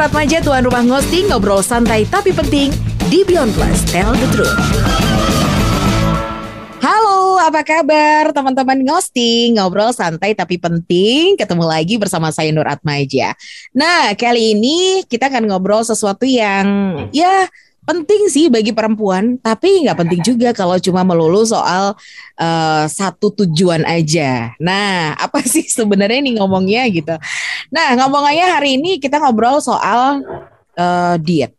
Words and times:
Nur 0.00 0.08
Atmaja, 0.08 0.40
tuan 0.40 0.64
rumah 0.64 0.80
ngosting, 0.80 1.28
ngobrol 1.28 1.60
santai 1.60 2.08
tapi 2.08 2.32
penting 2.32 2.72
di 3.12 3.20
Beyond 3.20 3.52
Plus, 3.52 3.84
Tell 3.92 4.08
the 4.16 4.28
Truth. 4.32 4.56
Halo, 6.80 7.36
apa 7.36 7.60
kabar 7.60 8.32
teman-teman 8.32 8.80
ngosting? 8.80 9.60
Ngobrol 9.60 9.92
santai 9.92 10.32
tapi 10.32 10.56
penting. 10.56 11.36
Ketemu 11.36 11.68
lagi 11.68 12.00
bersama 12.00 12.32
saya 12.32 12.48
Nur 12.48 12.64
Atmaja. 12.64 13.36
Nah, 13.76 14.16
kali 14.16 14.56
ini 14.56 15.04
kita 15.04 15.28
akan 15.28 15.52
ngobrol 15.52 15.84
sesuatu 15.84 16.24
yang 16.24 16.64
ya 17.12 17.44
penting 17.84 18.28
sih 18.28 18.46
bagi 18.52 18.70
perempuan, 18.70 19.40
tapi 19.40 19.84
nggak 19.86 19.98
penting 19.98 20.20
juga 20.22 20.52
kalau 20.52 20.76
cuma 20.78 21.02
melulu 21.02 21.42
soal 21.42 21.96
uh, 22.36 22.84
satu 22.86 23.32
tujuan 23.44 23.82
aja. 23.88 24.54
Nah, 24.60 25.16
apa 25.16 25.40
sih 25.52 25.66
sebenarnya 25.66 26.20
ini 26.20 26.36
ngomongnya 26.38 26.86
gitu? 26.92 27.14
Nah, 27.72 27.86
ngomongannya 27.96 28.46
hari 28.46 28.70
ini 28.76 29.00
kita 29.00 29.18
ngobrol 29.18 29.58
soal 29.58 30.22
uh, 30.76 31.16
diet. 31.18 31.56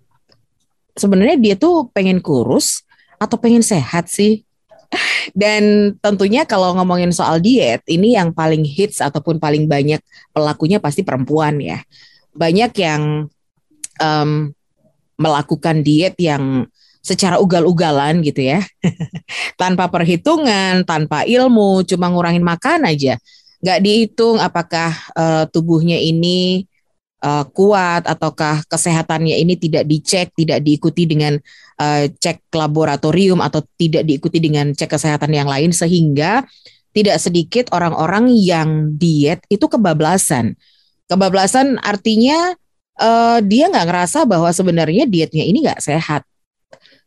Sebenarnya 0.96 1.38
dia 1.40 1.56
tuh 1.58 1.90
pengen 1.92 2.22
kurus 2.22 2.86
atau 3.18 3.36
pengen 3.40 3.66
sehat 3.66 4.08
sih? 4.12 4.46
Dan 5.38 5.96
tentunya 6.04 6.44
kalau 6.44 6.76
ngomongin 6.76 7.16
soal 7.16 7.40
diet, 7.40 7.82
ini 7.88 8.14
yang 8.16 8.36
paling 8.36 8.62
hits 8.62 9.00
ataupun 9.00 9.40
paling 9.40 9.66
banyak 9.66 10.04
pelakunya 10.36 10.78
pasti 10.78 11.02
perempuan 11.02 11.58
ya. 11.58 11.80
Banyak 12.32 12.72
yang 12.80 13.28
um, 14.00 14.52
melakukan 15.22 15.86
diet 15.86 16.18
yang 16.18 16.66
secara 17.02 17.38
ugal-ugalan 17.42 18.22
gitu 18.26 18.42
ya. 18.46 18.66
tanpa 19.62 19.90
perhitungan, 19.90 20.86
tanpa 20.86 21.26
ilmu, 21.26 21.86
cuma 21.86 22.10
ngurangin 22.10 22.46
makan 22.46 22.90
aja. 22.90 23.18
Nggak 23.62 23.80
dihitung 23.86 24.38
apakah 24.42 24.90
uh, 25.14 25.46
tubuhnya 25.50 25.98
ini 26.02 26.66
uh, 27.22 27.46
kuat 27.54 28.10
ataukah 28.10 28.66
kesehatannya 28.66 29.38
ini 29.38 29.54
tidak 29.58 29.86
dicek, 29.86 30.34
tidak 30.34 30.66
diikuti 30.66 31.06
dengan 31.06 31.38
uh, 31.78 32.06
cek 32.10 32.50
laboratorium 32.54 33.40
atau 33.40 33.62
tidak 33.78 34.06
diikuti 34.06 34.42
dengan 34.42 34.74
cek 34.74 34.90
kesehatan 34.90 35.32
yang 35.34 35.50
lain 35.50 35.70
sehingga 35.74 36.46
tidak 36.92 37.18
sedikit 37.24 37.72
orang-orang 37.72 38.34
yang 38.36 38.98
diet 39.00 39.46
itu 39.48 39.64
kebablasan. 39.70 40.60
Kebablasan 41.08 41.80
artinya 41.80 42.56
uh, 43.00 43.40
dia 43.46 43.70
nggak 43.72 43.88
ngerasa 43.88 44.26
bahwa 44.26 44.50
sebenarnya 44.52 45.08
dietnya 45.08 45.46
ini 45.46 45.64
nggak 45.64 45.84
sehat 45.84 46.26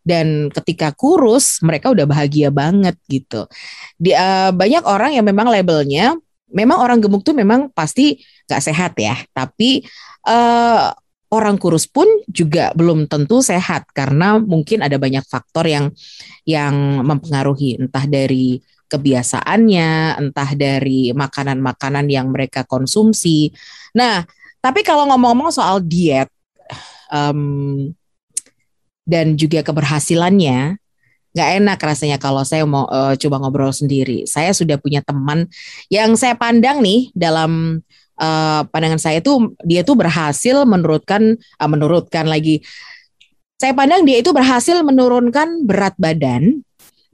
dan 0.05 0.53
ketika 0.53 0.93
kurus 0.93 1.65
mereka 1.65 1.89
udah 1.89 2.05
bahagia 2.05 2.53
banget 2.53 2.95
gitu. 3.09 3.49
Di, 3.97 4.13
uh, 4.13 4.53
banyak 4.53 4.85
orang 4.85 5.17
yang 5.17 5.25
memang 5.25 5.49
labelnya 5.49 6.13
memang 6.55 6.79
orang 6.79 7.03
gemuk 7.03 7.25
tuh 7.27 7.35
memang 7.35 7.73
pasti 7.75 8.21
nggak 8.47 8.63
sehat 8.63 8.93
ya, 9.01 9.17
tapi 9.35 9.83
uh, 10.29 10.93
orang 11.35 11.59
kurus 11.59 11.91
pun 11.91 12.07
juga 12.31 12.71
belum 12.79 13.11
tentu 13.11 13.43
sehat 13.43 13.91
karena 13.91 14.39
mungkin 14.39 14.87
ada 14.87 14.95
banyak 15.01 15.27
faktor 15.27 15.67
yang 15.67 15.91
yang 16.47 17.03
mempengaruhi 17.03 17.83
entah 17.83 18.07
dari 18.07 18.63
kebiasaannya, 18.87 20.21
entah 20.23 20.51
dari 20.55 21.11
makanan-makanan 21.11 22.07
yang 22.07 22.31
mereka 22.31 22.63
konsumsi. 22.63 23.51
Nah, 23.99 24.23
tapi 24.65 24.81
kalau 24.81 25.05
ngomong-ngomong 25.13 25.53
soal 25.53 25.77
diet 25.85 26.33
um, 27.13 27.93
dan 29.05 29.37
juga 29.37 29.61
keberhasilannya, 29.61 30.81
nggak 31.37 31.51
enak 31.61 31.79
rasanya 31.85 32.17
kalau 32.17 32.41
saya 32.49 32.65
mau 32.65 32.89
uh, 32.89 33.13
coba 33.13 33.45
ngobrol 33.45 33.77
sendiri. 33.77 34.25
Saya 34.25 34.57
sudah 34.57 34.81
punya 34.81 35.05
teman 35.05 35.45
yang 35.93 36.17
saya 36.17 36.33
pandang 36.33 36.81
nih 36.81 37.13
dalam 37.13 37.85
uh, 38.17 38.65
pandangan 38.73 38.97
saya 38.97 39.21
tuh 39.21 39.53
dia 39.69 39.85
tuh 39.85 40.01
berhasil 40.01 40.65
menurunkan 40.65 41.37
uh, 41.37 41.69
menurunkan 41.69 42.25
lagi. 42.25 42.65
Saya 43.61 43.77
pandang 43.77 44.09
dia 44.09 44.25
itu 44.25 44.33
berhasil 44.33 44.81
menurunkan 44.81 45.69
berat 45.69 45.93
badan 46.01 46.65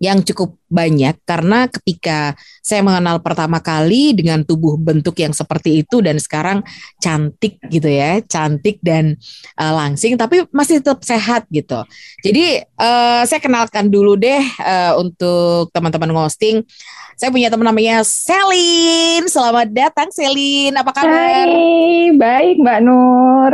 yang 0.00 0.24
cukup 0.24 0.56
banyak 0.72 1.12
karena 1.28 1.68
ketika 1.68 2.32
saya 2.64 2.80
mengenal 2.80 3.20
pertama 3.20 3.60
kali 3.60 4.16
dengan 4.16 4.40
tubuh 4.40 4.80
bentuk 4.80 5.12
yang 5.20 5.36
seperti 5.36 5.84
itu 5.84 6.00
dan 6.00 6.16
sekarang 6.16 6.64
cantik 6.96 7.60
gitu 7.68 7.84
ya, 7.84 8.24
cantik 8.24 8.80
dan 8.80 9.20
uh, 9.60 9.76
langsing 9.76 10.16
tapi 10.16 10.48
masih 10.56 10.80
tetap 10.80 11.04
sehat 11.04 11.44
gitu. 11.52 11.84
Jadi 12.24 12.64
uh, 12.80 13.22
saya 13.28 13.40
kenalkan 13.44 13.92
dulu 13.92 14.16
deh 14.16 14.40
uh, 14.64 14.96
untuk 14.96 15.68
teman-teman 15.76 16.16
ngosting. 16.16 16.64
Saya 17.20 17.28
punya 17.28 17.52
teman 17.52 17.68
namanya 17.68 18.00
Selin. 18.00 19.28
Selamat 19.28 19.68
datang 19.68 20.08
Selin. 20.08 20.72
Apa 20.72 20.96
kabar? 20.96 21.44
Hai, 21.44 22.16
baik 22.16 22.64
Mbak 22.64 22.80
Nur. 22.80 23.52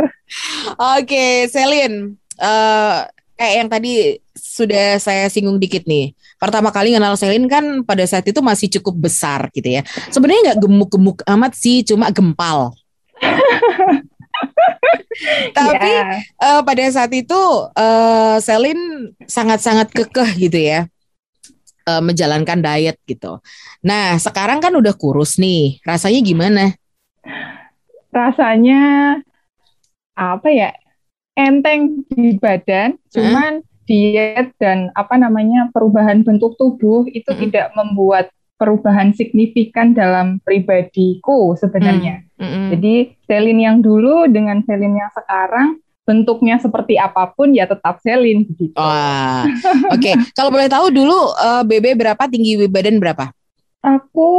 Oke, 0.95 1.51
Selin. 1.51 2.15
Uh, 2.39 3.03
kayak 3.37 3.55
yang 3.63 3.69
tadi 3.69 3.93
sudah 4.33 4.97
saya 4.97 5.29
singgung 5.29 5.61
dikit 5.61 5.85
nih 5.85 6.17
pertama 6.41 6.73
kali 6.73 6.93
kenal 6.93 7.17
Selin 7.17 7.45
kan 7.45 7.85
pada 7.85 8.05
saat 8.05 8.25
itu 8.25 8.41
masih 8.41 8.69
cukup 8.79 9.09
besar 9.09 9.49
gitu 9.53 9.69
ya. 9.69 9.81
Sebenarnya 10.09 10.53
nggak 10.53 10.59
gemuk-gemuk 10.65 11.17
amat 11.25 11.53
sih, 11.57 11.85
cuma 11.85 12.09
gempal. 12.13 12.73
Tapi 15.57 15.89
yeah. 15.89 16.21
uh, 16.37 16.61
pada 16.61 16.85
saat 16.93 17.09
itu 17.09 17.41
uh, 17.73 18.37
Selin 18.37 19.09
sangat-sangat 19.25 19.89
kekeh 19.89 20.29
gitu 20.37 20.61
ya 20.61 20.85
uh, 21.87 22.03
menjalankan 22.03 22.59
diet 22.59 22.99
gitu. 23.07 23.39
Nah 23.81 24.19
sekarang 24.19 24.59
kan 24.59 24.75
udah 24.75 24.93
kurus 24.93 25.39
nih, 25.39 25.79
rasanya 25.87 26.21
gimana? 26.21 26.63
Rasanya 28.11 28.81
apa 30.13 30.49
ya? 30.51 30.71
Enteng 31.37 32.01
di 32.09 32.33
badan, 32.41 32.97
cuman 33.13 33.61
diet 33.87 34.51
dan 34.59 34.91
apa 34.97 35.15
namanya 35.15 35.71
perubahan 35.71 36.25
bentuk 36.25 36.59
tubuh 36.59 37.07
itu 37.07 37.23
mm-hmm. 37.29 37.43
tidak 37.47 37.67
membuat 37.77 38.33
perubahan 38.57 39.13
signifikan 39.13 39.93
dalam 39.93 40.41
pribadiku 40.43 41.55
sebenarnya. 41.55 42.25
Mm-hmm. 42.41 42.65
Jadi 42.73 42.95
Selin 43.29 43.59
yang 43.61 43.77
dulu 43.79 44.27
dengan 44.27 44.65
Selin 44.65 44.97
yang 44.97 45.13
sekarang 45.13 45.79
bentuknya 46.07 46.55
seperti 46.57 46.95
apa 46.95 47.31
pun 47.35 47.51
ya 47.55 47.67
tetap 47.67 47.99
Selin 48.03 48.43
begitu. 48.43 48.75
Oke, 48.75 49.45
okay. 49.93 50.13
kalau 50.35 50.51
boleh 50.51 50.67
tahu 50.67 50.91
dulu 50.91 51.31
uh, 51.37 51.61
eh, 51.61 51.63
BB 51.63 51.99
berapa, 51.99 52.23
tinggi 52.27 52.59
badan 52.67 52.99
berapa? 52.99 53.31
Aku 53.85 54.31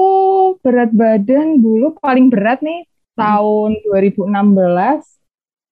berat 0.60 0.92
badan 0.92 1.62
dulu 1.62 1.94
paling 2.02 2.28
berat 2.28 2.60
nih 2.60 2.84
tahun 3.14 3.80
2016 3.86 5.17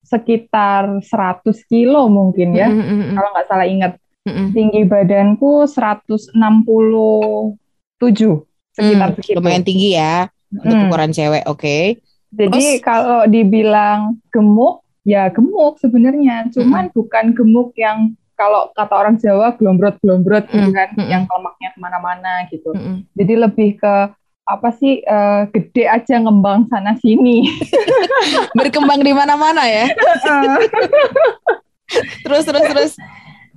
sekitar 0.07 1.03
100 1.03 1.43
kilo 1.67 2.07
mungkin 2.07 2.55
ya, 2.55 2.71
mm 2.71 2.83
-hmm. 2.83 3.15
kalau 3.19 3.29
nggak 3.35 3.49
salah 3.51 3.67
ingat. 3.67 3.93
Mm 4.27 4.33
-hmm. 4.33 4.49
Tinggi 4.55 4.81
badanku 4.87 5.67
167, 5.71 6.35
sekitar 8.75 9.09
mm, 9.11 9.17
segitu. 9.19 9.39
Lumayan 9.39 9.63
tinggi 9.67 9.95
ya 9.99 10.31
untuk 10.51 10.77
mm. 10.79 10.85
ukuran 10.91 11.11
cewek, 11.15 11.45
oke. 11.47 11.59
Okay. 11.59 11.83
Jadi 12.37 12.79
Terus? 12.79 12.85
kalau 12.85 13.25
dibilang 13.31 14.19
gemuk, 14.35 14.83
ya 15.07 15.31
gemuk 15.31 15.79
sebenarnya, 15.79 16.51
cuman 16.51 16.91
mm. 16.91 16.95
bukan 16.95 17.25
gemuk 17.33 17.71
yang 17.79 18.19
kalau 18.37 18.69
kata 18.77 18.95
orang 18.95 19.17
Jawa 19.17 19.57
glombrot-glombrot 19.57 20.45
gitu 20.53 20.71
kan, 20.75 20.93
mm. 20.93 21.09
yang 21.09 21.25
lemaknya 21.25 21.69
ke 21.73 21.79
mana-mana 21.81 22.33
gitu. 22.53 22.71
Mm. 22.75 23.09
Jadi 23.17 23.35
lebih 23.39 23.71
ke 23.81 23.95
apa 24.47 24.71
sih 24.79 25.03
uh, 25.03 25.51
gede 25.51 25.91
aja 25.91 26.23
ngembang 26.23 26.71
sana 26.71 26.95
sini. 27.03 27.51
Berkembang 28.59 29.03
di 29.03 29.11
mana-mana 29.11 29.67
ya. 29.67 29.91
terus 32.23 32.47
terus 32.47 32.65
terus. 32.71 32.93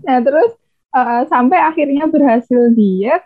Nah, 0.02 0.20
terus 0.26 0.52
uh, 0.98 1.22
sampai 1.30 1.62
akhirnya 1.62 2.10
berhasil 2.10 2.74
diet 2.74 3.22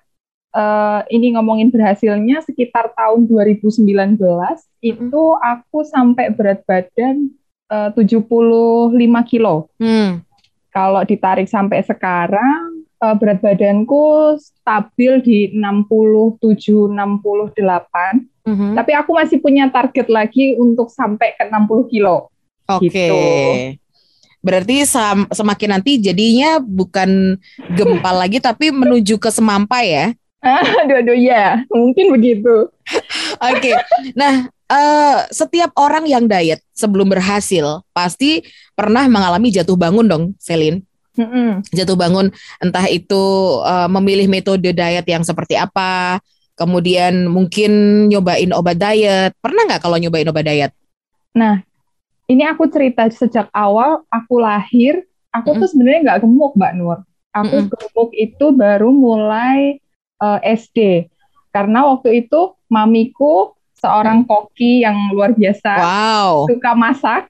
uh, 0.51 1.01
ini 1.07 1.39
ngomongin 1.39 1.71
berhasilnya 1.71 2.43
sekitar 2.43 2.91
tahun 2.93 3.25
2019 3.31 4.19
itu 4.83 5.23
aku 5.39 5.87
sampai 5.87 6.35
berat 6.35 6.61
badan 6.67 7.31
uh, 7.71 7.89
75 7.95 8.91
kilo. 9.27 9.71
Hmm. 9.79 10.21
Kalau 10.73 11.05
ditarik 11.05 11.47
sampai 11.47 11.85
sekarang 11.85 12.82
uh, 13.03 13.15
berat 13.19 13.43
badanku 13.43 14.39
stabil 14.39 15.19
di 15.19 15.39
67 15.51 16.39
68. 16.87 18.47
Mm 18.47 18.55
-hmm. 18.55 18.71
Tapi 18.79 18.91
aku 18.95 19.11
masih 19.19 19.37
punya 19.43 19.67
target 19.67 20.07
lagi 20.07 20.55
untuk 20.55 20.87
sampai 20.87 21.35
ke 21.35 21.43
60 21.51 21.91
kilo. 21.91 22.31
Oke. 22.71 22.87
Okay. 22.87 23.07
Gitu. 23.11 23.19
Berarti 24.43 24.83
semakin 25.31 25.69
nanti 25.79 25.99
jadinya 25.99 26.59
bukan 26.59 27.39
gempal 27.75 28.15
lagi 28.23 28.43
tapi 28.43 28.71
menuju 28.71 29.15
ke 29.19 29.31
semampai 29.31 29.85
ya. 29.87 30.07
Aduh, 30.43 30.99
aduh 30.99 31.15
ya, 31.15 31.63
mungkin 31.71 32.11
begitu. 32.11 32.67
Oke. 33.47 33.71
Okay. 33.71 33.75
Nah, 34.11 34.51
uh, 34.67 35.23
setiap 35.31 35.71
orang 35.79 36.03
yang 36.03 36.27
diet 36.27 36.59
sebelum 36.75 37.07
berhasil 37.07 37.79
pasti 37.95 38.43
pernah 38.75 39.07
mengalami 39.07 39.55
jatuh 39.55 39.79
bangun 39.79 40.03
dong, 40.03 40.23
Selin. 40.43 40.83
Mm-hmm. 41.13 41.69
Jatuh 41.77 41.93
bangun 41.93 42.33
entah 42.57 42.85
itu 42.89 43.23
uh, 43.61 43.85
memilih 43.85 44.25
metode 44.25 44.73
diet 44.73 45.05
yang 45.05 45.21
seperti 45.21 45.53
apa, 45.53 46.17
kemudian 46.57 47.29
mungkin 47.29 48.05
nyobain 48.09 48.49
obat 48.49 48.81
diet. 48.81 49.37
Pernah 49.37 49.69
nggak 49.69 49.81
kalau 49.85 50.01
nyobain 50.01 50.25
obat 50.25 50.45
diet? 50.49 50.71
Nah, 51.37 51.61
ini 52.25 52.43
aku 52.49 52.65
cerita 52.69 53.05
sejak 53.13 53.49
awal 53.53 54.01
aku 54.09 54.41
lahir, 54.41 55.05
aku 55.29 55.53
mm 55.53 55.55
-mm. 55.57 55.61
tuh 55.61 55.69
sebenarnya 55.69 56.01
nggak 56.09 56.19
gemuk 56.25 56.53
Mbak 56.57 56.73
Nur. 56.81 56.99
Aku 57.33 57.55
mm 57.57 57.63
-mm. 57.65 57.71
gemuk 57.73 58.09
itu 58.17 58.45
baru 58.53 58.89
mulai 58.89 59.77
uh, 60.17 60.41
eh, 60.41 60.57
SD. 60.57 60.77
Karena 61.53 61.85
waktu 61.85 62.25
itu 62.25 62.57
mamiku 62.65 63.53
seorang 63.77 64.25
koki 64.25 64.81
yang 64.81 65.11
luar 65.13 65.35
biasa, 65.35 65.73
wow. 65.77 66.47
suka 66.49 66.71
masak, 66.71 67.27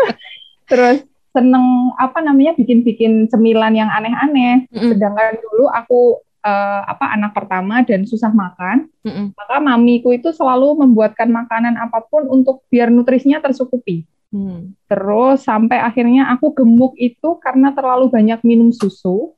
terus 0.70 1.02
seneng 1.32 1.92
apa 2.00 2.18
namanya 2.24 2.56
bikin-bikin 2.56 3.28
cemilan 3.28 3.74
yang 3.76 3.90
aneh-aneh. 3.92 4.66
Mm 4.68 4.76
-mm. 4.76 4.88
Sedangkan 4.94 5.38
dulu 5.38 5.64
aku 5.68 6.00
uh, 6.44 6.82
apa 6.88 7.14
anak 7.14 7.32
pertama 7.36 7.84
dan 7.84 8.08
susah 8.08 8.32
makan, 8.32 8.88
mm 9.04 9.10
-mm. 9.10 9.26
maka 9.36 9.56
mamiku 9.60 10.14
itu 10.14 10.32
selalu 10.32 10.84
membuatkan 10.86 11.28
makanan 11.28 11.76
apa 11.76 12.04
pun 12.06 12.26
untuk 12.28 12.64
biar 12.72 12.88
nutrisinya 12.88 13.42
tersukupi. 13.42 14.08
Hmm. 14.28 14.76
Terus 14.84 15.48
sampai 15.48 15.80
akhirnya 15.80 16.28
aku 16.36 16.52
gemuk 16.52 16.92
itu 17.00 17.40
karena 17.40 17.72
terlalu 17.72 18.12
banyak 18.12 18.44
minum 18.44 18.68
susu, 18.68 19.32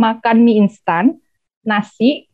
makan 0.00 0.40
mie 0.40 0.64
instan, 0.64 1.20
nasi, 1.60 2.24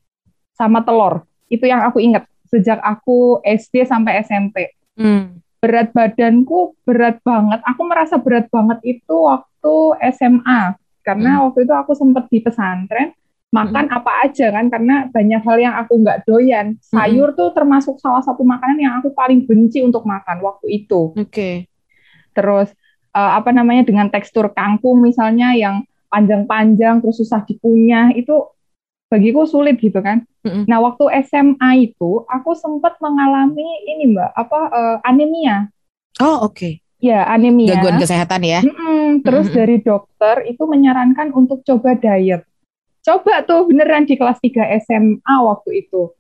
sama 0.55 0.87
telur. 0.87 1.27
Itu 1.51 1.67
yang 1.67 1.83
aku 1.83 1.99
ingat 1.99 2.31
sejak 2.47 2.79
aku 2.79 3.43
SD 3.43 3.91
sampai 3.91 4.23
SMP. 4.23 4.71
Hmm. 4.95 5.43
Berat 5.59 5.91
badanku 5.97 6.77
berat 6.85 7.21
banget. 7.25 7.61
Aku 7.65 7.83
merasa 7.89 8.21
berat 8.21 8.47
banget 8.53 8.79
itu 8.85 9.17
waktu 9.17 9.75
SMA. 10.15 10.77
Karena 11.03 11.39
hmm. 11.39 11.43
waktu 11.49 11.59
itu 11.65 11.75
aku 11.75 11.93
sempat 11.95 12.27
di 12.27 12.43
pesantren, 12.43 13.15
makan 13.55 13.87
hmm. 13.87 13.97
apa 13.97 14.13
aja 14.27 14.51
kan 14.51 14.67
karena 14.67 15.07
banyak 15.07 15.41
hal 15.43 15.57
yang 15.59 15.75
aku 15.79 16.03
nggak 16.03 16.27
doyan. 16.27 16.77
Hmm. 16.77 16.83
Sayur 16.83 17.31
hmm. 17.33 17.39
tuh 17.39 17.49
termasuk 17.55 17.97
salah 18.03 18.21
satu 18.21 18.43
makanan 18.43 18.79
yang 18.79 18.95
aku 18.99 19.15
paling 19.15 19.47
benci 19.47 19.81
untuk 19.87 20.03
makan 20.03 20.43
waktu 20.43 20.85
itu. 20.85 21.15
Oke. 21.15 21.31
Okay 21.31 21.57
terus 22.37 22.69
uh, 23.17 23.41
apa 23.41 23.49
namanya 23.57 23.89
dengan 23.89 24.13
tekstur 24.13 24.53
kangkung 24.53 25.01
misalnya 25.01 25.57
yang 25.57 25.89
panjang-panjang 26.13 27.01
terus 27.01 27.17
susah 27.17 27.41
dikunyah 27.49 28.13
itu 28.13 28.45
bagiku 29.09 29.49
sulit 29.49 29.81
gitu 29.81 30.05
kan. 30.05 30.29
Mm-hmm. 30.47 30.65
Nah 30.71 30.79
waktu 30.79 31.05
SMA 31.27 31.71
itu 31.91 32.23
aku 32.31 32.55
sempat 32.55 32.95
mengalami 33.03 33.67
ini 33.91 34.15
mbak 34.15 34.31
apa 34.31 34.61
uh, 34.71 34.97
anemia. 35.03 35.67
Oh 36.23 36.47
oke. 36.47 36.55
Okay. 36.55 36.73
Ya 37.03 37.27
anemia. 37.27 37.75
Gangguan 37.75 37.99
kesehatan 37.99 38.41
ya. 38.47 38.61
Mm-mm. 38.63 39.27
Terus 39.27 39.51
mm-hmm. 39.51 39.59
dari 39.59 39.77
dokter 39.83 40.37
itu 40.47 40.63
menyarankan 40.65 41.35
untuk 41.35 41.67
coba 41.67 41.99
diet. 41.99 42.47
Coba 43.03 43.43
tuh 43.43 43.67
beneran 43.67 44.07
di 44.07 44.15
kelas 44.15 44.39
3 44.43 44.83
SMA 44.87 45.35
waktu 45.43 45.87
itu. 45.87 46.11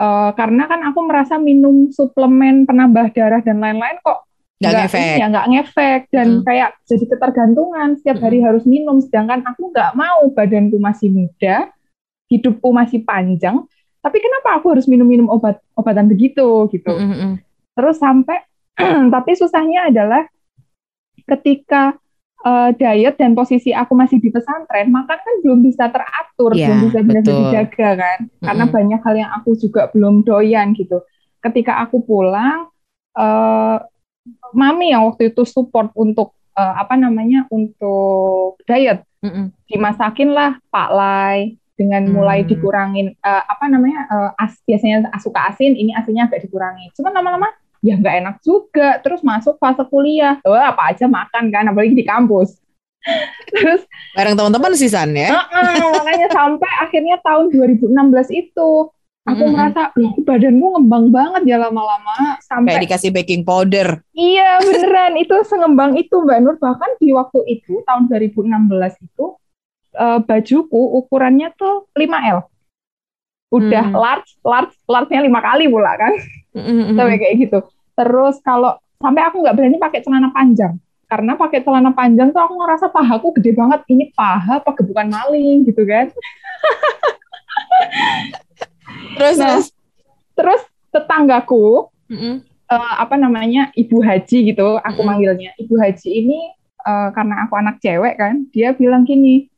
Uh, 0.00 0.32
karena 0.34 0.66
kan 0.66 0.80
aku 0.84 1.00
merasa 1.04 1.38
minum 1.38 1.92
suplemen 1.92 2.64
penambah 2.66 3.12
darah 3.14 3.38
dan 3.44 3.62
lain-lain 3.62 4.00
kok 4.02 4.26
nggak 4.62 4.74
ngefek 4.86 5.14
ya 5.18 5.26
nggak 5.26 5.48
ngefek 5.50 6.00
dan 6.14 6.28
hmm. 6.38 6.44
kayak 6.46 6.70
jadi 6.86 7.04
ketergantungan 7.10 7.88
setiap 7.98 8.18
hari 8.22 8.38
hmm. 8.38 8.46
harus 8.46 8.64
minum 8.64 9.02
sedangkan 9.02 9.42
aku 9.42 9.74
nggak 9.74 9.92
mau 9.98 10.30
badanku 10.30 10.78
masih 10.78 11.10
muda 11.10 11.70
hidupku 12.32 12.72
masih 12.72 13.04
panjang 13.04 13.60
tapi 14.02 14.18
kenapa 14.18 14.58
aku 14.58 14.74
harus 14.74 14.88
minum-minum 14.88 15.30
obat 15.30 15.60
obatan 15.76 16.08
begitu 16.08 16.66
gitu 16.72 16.90
hmm. 16.90 17.06
hmm, 17.06 17.18
hmm. 17.20 17.34
terus 17.76 17.96
sampai 18.00 18.40
tapi 19.14 19.30
susahnya 19.36 19.92
adalah 19.92 20.24
ketika 21.28 21.94
uh, 22.42 22.74
diet 22.74 23.14
dan 23.14 23.36
posisi 23.38 23.70
aku 23.70 23.94
masih 23.94 24.18
di 24.18 24.32
pesantren 24.32 24.90
makan 24.90 25.18
kan 25.22 25.34
belum 25.46 25.62
bisa 25.62 25.86
teratur 25.92 26.50
ya, 26.56 26.72
belum 26.72 26.78
bisa 26.90 26.98
benar-benar 27.06 27.38
dijaga 27.38 27.90
kan 28.00 28.18
hmm. 28.26 28.44
karena 28.48 28.64
banyak 28.66 29.00
hal 29.06 29.14
yang 29.14 29.30
aku 29.38 29.50
juga 29.54 29.86
belum 29.94 30.26
doyan 30.26 30.74
gitu 30.74 31.04
ketika 31.42 31.78
aku 31.86 32.02
pulang 32.02 32.70
uh, 33.14 33.78
mami 34.54 34.94
yang 34.94 35.06
waktu 35.06 35.34
itu 35.34 35.42
support 35.46 35.90
untuk 35.94 36.34
uh, 36.54 36.74
apa 36.78 36.94
namanya 36.94 37.46
untuk 37.50 38.60
diet 38.66 39.02
mm 39.22 39.30
-mm. 39.30 39.46
dimasakin 39.66 40.30
lah 40.30 40.58
pak 40.70 40.88
lai 40.94 41.38
dengan 41.82 42.06
mulai 42.14 42.46
mm. 42.46 42.48
dikurangin 42.54 43.06
uh, 43.26 43.42
apa 43.50 43.66
namanya 43.66 44.06
uh, 44.06 44.30
as 44.38 44.54
biasanya 44.62 45.10
suka 45.18 45.50
asin 45.50 45.74
ini 45.74 45.90
asinnya 45.98 46.30
agak 46.30 46.46
dikurangi. 46.46 46.94
Cuma 46.94 47.10
lama-lama 47.10 47.50
ya 47.82 47.98
nggak 47.98 48.16
enak 48.22 48.36
juga. 48.46 49.02
Terus 49.02 49.26
masuk 49.26 49.58
fase 49.58 49.82
kuliah. 49.90 50.38
Oh, 50.46 50.54
apa 50.54 50.94
aja 50.94 51.10
makan 51.10 51.50
kan 51.50 51.66
apalagi 51.66 51.98
di 51.98 52.06
kampus. 52.06 52.62
Terus 53.50 53.82
bareng 54.14 54.38
teman-teman 54.38 54.78
sih 54.78 54.86
San 54.86 55.10
ya? 55.10 55.34
Uh 55.34 55.58
-uh, 55.58 55.90
makanya 55.98 56.30
sampai 56.30 56.70
akhirnya 56.78 57.18
tahun 57.26 57.50
2016 57.50 57.90
itu 58.30 58.94
Aku 59.22 59.46
hmm. 59.46 59.54
merasa, 59.54 59.94
loh 59.94 60.18
badanmu 60.18 60.66
ngembang 60.74 61.14
banget 61.14 61.54
ya 61.54 61.56
lama-lama. 61.62 62.42
Sampai 62.42 62.74
kayak 62.74 62.84
dikasih 62.90 63.10
baking 63.14 63.46
powder. 63.46 64.02
Iya 64.18 64.58
beneran. 64.58 65.14
Itu 65.14 65.38
sengembang 65.46 65.94
itu 65.94 66.26
Mbak 66.26 66.38
Nur. 66.42 66.56
Bahkan 66.58 66.98
di 66.98 67.14
waktu 67.14 67.38
itu 67.46 67.86
tahun 67.86 68.10
2016 68.10 68.50
itu 68.98 69.24
uh, 69.96 70.20
bajuku 70.22 70.82
ukurannya 71.02 71.52
tuh 71.56 71.88
5L. 71.96 72.44
Udah 73.52 73.84
hmm. 73.92 73.96
large, 73.96 74.30
large, 74.40 74.74
large-nya 74.88 75.20
lima 75.24 75.40
kali 75.44 75.68
pula 75.68 75.92
kan. 75.96 76.12
Hmm. 76.52 76.92
sampai 76.96 77.16
kayak 77.16 77.48
gitu. 77.48 77.58
Terus 77.96 78.36
kalau 78.44 78.76
sampai 79.00 79.24
aku 79.24 79.40
nggak 79.40 79.56
berani 79.56 79.80
pakai 79.80 80.04
celana 80.04 80.28
panjang 80.36 80.76
karena 81.08 81.36
pakai 81.36 81.60
celana 81.60 81.92
panjang 81.92 82.28
tuh 82.32 82.40
aku 82.40 82.56
ngerasa 82.60 82.92
pahaku 82.92 83.36
gede 83.40 83.52
banget. 83.56 83.80
Ini 83.88 84.12
paha 84.16 84.60
apa 84.60 84.72
bukan 84.72 85.08
maling 85.12 85.64
gitu 85.68 85.84
kan. 85.88 86.12
terus 89.16 89.36
nah, 89.38 89.46
terus 89.54 89.66
terus 90.34 90.62
tetanggaku 90.92 91.88
mm 92.08 92.16
-hmm. 92.16 92.34
uh, 92.68 92.94
apa 93.00 93.14
namanya 93.20 93.70
ibu 93.76 94.00
haji 94.00 94.52
gitu 94.52 94.80
aku 94.80 94.82
mm 94.82 94.92
-hmm. 94.92 95.06
manggilnya 95.06 95.50
ibu 95.60 95.74
haji 95.76 96.08
ini 96.10 96.40
uh, 96.84 97.08
karena 97.12 97.46
aku 97.46 97.54
anak 97.60 97.76
cewek 97.80 98.16
kan 98.16 98.48
dia 98.52 98.72
bilang 98.76 99.04
gini 99.04 99.51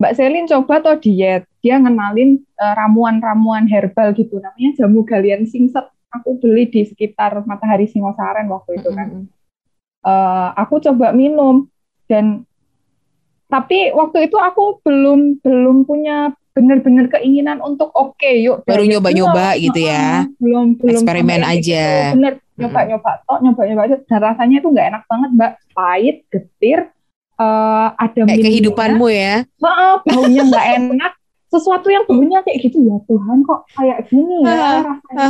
Mbak 0.00 0.12
Selin 0.16 0.48
coba 0.48 0.80
toh 0.80 0.96
diet. 0.96 1.44
Dia 1.60 1.76
ngenalin 1.76 2.40
uh, 2.56 2.72
ramuan-ramuan 2.72 3.68
herbal 3.68 4.16
gitu. 4.16 4.40
Namanya 4.40 4.80
jamu 4.80 5.04
galian 5.04 5.44
singset. 5.44 5.84
Aku 6.10 6.40
beli 6.40 6.66
di 6.66 6.88
sekitar 6.88 7.44
Matahari 7.44 7.86
Singosaren 7.86 8.48
waktu 8.48 8.80
itu 8.80 8.90
kan. 8.90 9.06
Mm 9.06 9.16
-hmm. 9.22 10.08
uh, 10.08 10.56
aku 10.56 10.80
coba 10.80 11.12
minum. 11.12 11.68
Dan 12.08 12.48
tapi 13.46 13.92
waktu 13.92 14.26
itu 14.26 14.40
aku 14.40 14.80
belum 14.82 15.44
belum 15.44 15.84
punya 15.84 16.32
benar-benar 16.50 17.06
keinginan 17.10 17.62
untuk 17.62 17.94
oke 17.94 18.18
okay, 18.18 18.42
yuk 18.42 18.66
baru 18.66 18.82
nyoba-nyoba 18.82 19.54
gitu 19.58 19.86
ya? 19.86 20.26
belum 20.42 20.80
belum 20.80 21.02
eksperimen 21.02 21.42
aja. 21.46 22.14
Bener 22.16 22.34
nyoba-nyoba 22.58 23.10
tok 23.28 23.38
nyoba-nyoba. 23.44 23.82
Aja 23.86 23.96
dan 24.02 24.20
rasanya 24.22 24.56
itu 24.58 24.68
nggak 24.70 24.86
enak 24.90 25.02
banget 25.06 25.30
mbak. 25.36 25.52
Pahit 25.76 26.16
getir 26.32 26.90
uh, 27.40 27.96
ada 27.96 28.20
kayak 28.28 28.44
kehidupanmu 28.44 29.08
ya 29.08 29.48
Maaf, 29.56 30.04
baunya 30.04 30.44
nggak 30.44 30.66
enak 30.76 31.12
sesuatu 31.48 31.88
yang 31.88 32.04
baunya 32.04 32.44
kayak 32.44 32.68
gitu 32.68 32.78
ya 32.84 33.00
Tuhan 33.08 33.42
kok 33.42 33.60
kayak 33.74 33.98
gini 34.06 34.44
ya 34.44 34.84
rasanya 34.84 35.28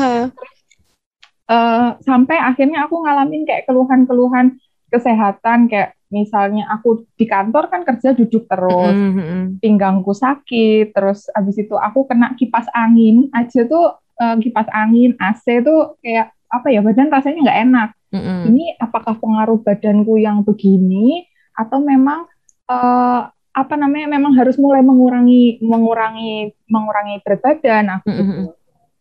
uh, 1.50 1.88
sampai 2.02 2.36
akhirnya 2.36 2.84
aku 2.84 3.06
ngalamin 3.06 3.46
kayak 3.46 3.64
keluhan-keluhan 3.70 4.58
kesehatan 4.90 5.70
kayak 5.70 5.94
misalnya 6.10 6.66
aku 6.74 7.06
di 7.14 7.24
kantor 7.24 7.70
kan 7.70 7.86
kerja 7.86 8.12
duduk 8.12 8.50
terus, 8.50 8.90
mm 8.90 9.10
-hmm. 9.14 9.42
pinggangku 9.62 10.10
sakit, 10.10 10.90
terus 10.90 11.30
abis 11.30 11.62
itu 11.62 11.78
aku 11.78 12.10
kena 12.10 12.34
kipas 12.34 12.66
angin 12.74 13.30
aja 13.30 13.62
tuh 13.62 13.94
uh, 14.18 14.36
kipas 14.42 14.66
angin 14.74 15.14
AC 15.22 15.62
tuh 15.62 15.94
kayak 16.02 16.34
apa 16.50 16.66
ya 16.74 16.82
badan 16.82 17.14
rasanya 17.14 17.40
nggak 17.46 17.60
enak. 17.62 17.88
Mm 18.10 18.20
-hmm. 18.20 18.40
Ini 18.50 18.64
apakah 18.82 19.14
pengaruh 19.22 19.62
badanku 19.62 20.18
yang 20.18 20.42
begini 20.42 21.29
atau 21.60 21.84
memang 21.84 22.24
uh, 22.72 23.28
apa 23.50 23.74
namanya 23.76 24.16
memang 24.16 24.32
harus 24.38 24.56
mulai 24.56 24.80
mengurangi 24.80 25.60
mengurangi 25.60 26.54
mengurangi 26.70 27.20
berat 27.20 27.40
badan 27.44 28.00
aku 28.00 28.08
mm 28.08 28.24
-hmm. 28.24 28.46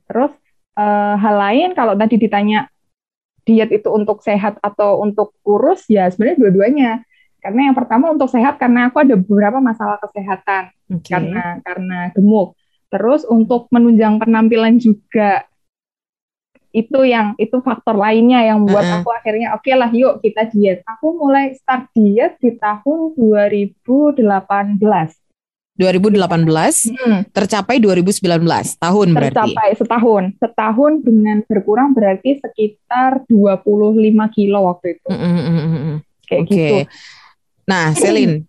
Terus 0.09 0.33
uh, 0.73 1.15
hal 1.21 1.35
lain 1.37 1.69
kalau 1.77 1.93
tadi 1.93 2.17
ditanya 2.17 2.65
diet 3.45 3.69
itu 3.69 3.89
untuk 3.93 4.25
sehat 4.25 4.57
atau 4.61 5.05
untuk 5.05 5.37
kurus 5.45 5.85
ya 5.85 6.09
sebenarnya 6.09 6.37
dua-duanya. 6.41 6.91
Karena 7.39 7.71
yang 7.71 7.75
pertama 7.77 8.11
untuk 8.11 8.27
sehat 8.27 8.59
karena 8.59 8.89
aku 8.91 9.05
ada 9.05 9.15
beberapa 9.15 9.61
masalah 9.61 10.01
kesehatan. 10.01 10.73
Okay. 10.89 11.13
karena 11.13 11.61
karena 11.61 12.09
gemuk. 12.17 12.57
Terus 12.89 13.21
untuk 13.29 13.69
menunjang 13.69 14.17
penampilan 14.17 14.81
juga 14.81 15.45
itu 16.69 16.99
yang 17.01 17.33
itu 17.41 17.57
faktor 17.65 17.97
lainnya 17.97 18.45
yang 18.45 18.61
membuat 18.61 18.85
uh 18.85 18.89
-uh. 18.89 19.01
aku 19.01 19.09
akhirnya 19.09 19.57
oke 19.57 19.65
okay 19.65 19.73
lah 19.73 19.89
yuk 19.89 20.21
kita 20.21 20.45
diet 20.53 20.85
aku 20.85 21.17
mulai 21.17 21.57
start 21.57 21.89
diet 21.97 22.37
di 22.37 22.53
tahun 22.61 23.17
2018 23.17 24.21
2018 25.79 26.19
hmm. 26.91 27.31
tercapai 27.31 27.79
2019 27.79 28.19
tahun 28.83 29.07
berarti. 29.15 29.31
Tercapai 29.31 29.69
setahun. 29.79 30.23
Setahun 30.35 30.91
dengan 31.07 31.39
berkurang 31.47 31.95
berarti 31.95 32.35
sekitar 32.35 33.23
25 33.31 33.63
kilo 34.35 34.67
waktu 34.67 34.99
itu. 34.99 35.07
Mm 35.07 35.39
-hmm. 35.39 35.95
Kayak 36.27 36.43
okay. 36.43 36.51
gitu. 36.51 36.77
Nah, 37.63 37.95
Selin, 37.95 38.43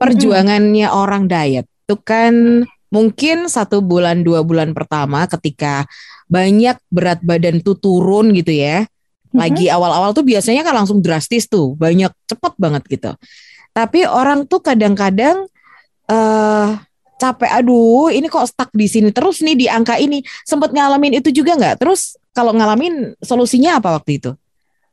perjuangannya 0.00 0.88
orang 0.88 1.28
diet 1.28 1.68
itu 1.68 1.94
kan 2.00 2.64
mungkin 2.88 3.52
satu 3.52 3.84
bulan 3.84 4.24
dua 4.24 4.40
bulan 4.40 4.72
pertama 4.72 5.28
ketika 5.28 5.84
banyak 6.30 6.76
berat 6.90 7.20
badan 7.22 7.62
tuh 7.62 7.78
turun 7.78 8.34
gitu 8.34 8.52
ya. 8.52 8.86
Lagi 9.32 9.72
awal-awal 9.72 10.12
tuh 10.12 10.28
biasanya 10.28 10.60
kan 10.60 10.76
langsung 10.76 11.00
drastis 11.00 11.48
tuh, 11.48 11.72
banyak 11.80 12.12
cepet 12.28 12.52
banget 12.60 12.82
gitu. 12.84 13.12
Tapi 13.72 14.04
orang 14.04 14.44
tuh 14.44 14.60
kadang-kadang 14.60 15.48
eh 16.04 16.12
uh, 16.12 16.76
capek 17.22 17.50
aduh 17.54 18.10
ini 18.10 18.26
kok 18.26 18.50
stuck 18.50 18.74
di 18.74 18.90
sini 18.90 19.14
terus 19.14 19.38
nih 19.46 19.54
di 19.54 19.66
angka 19.70 19.94
ini 19.94 20.26
sempat 20.42 20.74
ngalamin 20.74 21.22
itu 21.22 21.30
juga 21.30 21.54
nggak? 21.54 21.78
Terus 21.78 22.18
kalau 22.34 22.50
ngalamin 22.50 23.14
solusinya 23.22 23.78
apa 23.78 23.94
waktu 23.94 24.18
itu? 24.18 24.30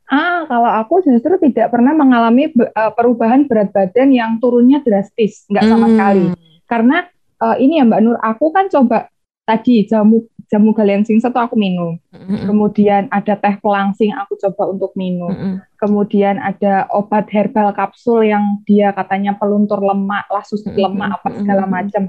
Ah 0.06 0.46
kalau 0.46 0.70
aku 0.70 1.02
justru 1.02 1.34
tidak 1.42 1.74
pernah 1.74 1.90
mengalami 1.90 2.50
uh, 2.54 2.92
perubahan 2.94 3.50
berat 3.50 3.74
badan 3.74 4.14
yang 4.14 4.38
turunnya 4.38 4.78
drastis 4.80 5.42
nggak 5.50 5.66
sama 5.66 5.86
hmm. 5.86 5.92
sekali. 5.92 6.24
Karena 6.70 6.96
uh, 7.42 7.56
ini 7.58 7.82
ya 7.82 7.84
Mbak 7.84 8.00
Nur 8.06 8.18
aku 8.22 8.46
kan 8.54 8.70
coba 8.70 9.10
tadi 9.42 9.82
jamu 9.90 10.22
jamu 10.50 10.74
galian 10.74 11.06
singset 11.06 11.30
aku 11.30 11.54
minum. 11.54 11.96
Mm-hmm. 12.10 12.50
Kemudian 12.50 13.02
ada 13.14 13.38
teh 13.38 13.54
pelangsing 13.62 14.10
aku 14.18 14.34
coba 14.34 14.74
untuk 14.74 14.90
minum. 14.98 15.30
Mm-hmm. 15.30 15.54
Kemudian 15.78 16.42
ada 16.42 16.90
obat 16.90 17.30
herbal 17.30 17.70
kapsul 17.70 18.26
yang 18.26 18.58
dia 18.66 18.90
katanya 18.90 19.38
peluntur 19.38 19.78
lemak, 19.78 20.26
lasus 20.26 20.66
mm-hmm. 20.66 20.82
lemak 20.82 21.10
apa 21.22 21.28
segala 21.38 21.64
macam. 21.70 22.02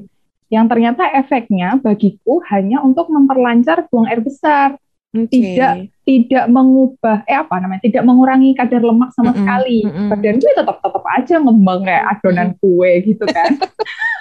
Yang 0.52 0.66
ternyata 0.68 1.04
efeknya 1.16 1.80
bagiku 1.80 2.42
hanya 2.50 2.82
untuk 2.82 3.08
memperlancar 3.14 3.86
buang 3.88 4.10
air 4.10 4.20
besar. 4.20 4.76
Okay. 5.12 5.28
Tidak 5.28 5.74
tidak 6.08 6.46
mengubah 6.50 7.22
eh 7.30 7.38
apa 7.38 7.62
namanya? 7.62 7.84
Tidak 7.86 8.02
mengurangi 8.02 8.58
kadar 8.58 8.82
lemak 8.82 9.14
sama 9.14 9.32
mm-hmm. 9.32 9.40
sekali. 9.46 9.78
Mm-hmm. 9.86 10.08
Badan 10.10 10.36
gue 10.42 10.52
tetap 10.58 10.78
tetap 10.82 11.04
aja 11.14 11.36
ngembang 11.38 11.82
kayak 11.86 12.06
adonan 12.18 12.50
kue 12.58 12.92
gitu 13.06 13.26
kan. 13.30 13.54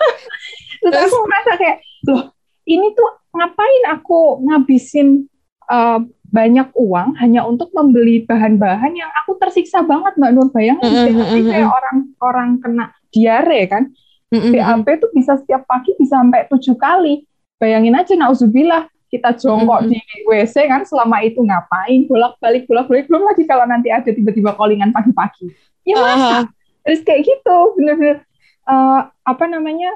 Terus 0.81 1.09
aku 1.09 1.17
merasa 1.25 1.53
kayak 1.57 1.79
loh 2.09 2.40
ini 2.71 2.95
tuh 2.95 3.11
ngapain 3.35 3.83
aku 3.91 4.47
ngabisin 4.47 5.27
uh, 5.67 5.99
banyak 6.31 6.71
uang 6.79 7.19
hanya 7.19 7.43
untuk 7.43 7.75
membeli 7.75 8.23
bahan-bahan 8.23 8.95
yang 8.95 9.11
aku 9.23 9.35
tersiksa 9.43 9.83
banget 9.83 10.15
Mbak 10.15 10.33
Nur 10.35 10.49
bayangin 10.55 10.87
mm 10.87 11.11
-hmm. 11.19 11.51
kayak 11.51 11.69
orang 11.69 11.99
orang 12.23 12.51
kena 12.63 12.85
diare 13.11 13.61
kan 13.67 13.83
mm 14.31 14.39
-hmm. 14.39 14.53
BAB 14.55 14.87
tuh 15.03 15.11
bisa 15.11 15.35
setiap 15.43 15.67
pagi 15.67 15.91
bisa 15.99 16.23
sampai 16.23 16.47
tujuh 16.47 16.79
kali 16.79 17.27
bayangin 17.59 17.99
aja 17.99 18.15
nauzubillah 18.15 18.87
kita 19.11 19.35
jongkok 19.35 19.83
mm 19.83 19.91
-hmm. 19.91 20.07
di 20.07 20.19
WC 20.31 20.71
kan 20.71 20.87
selama 20.87 21.19
itu 21.27 21.43
ngapain 21.43 22.07
bolak-balik 22.07 22.71
bolak-balik 22.71 23.11
belum 23.11 23.27
lagi 23.27 23.43
kalau 23.51 23.67
nanti 23.67 23.91
ada 23.91 24.07
tiba-tiba 24.07 24.55
callingan 24.55 24.95
pagi-pagi 24.95 25.51
ya 25.83 25.99
masa 25.99 26.15
uh 26.15 26.31
-huh. 26.31 26.43
terus 26.87 27.03
kayak 27.03 27.27
gitu 27.27 27.59
bener-bener 27.75 28.23
uh, 28.71 29.11
apa 29.27 29.45
namanya 29.51 29.91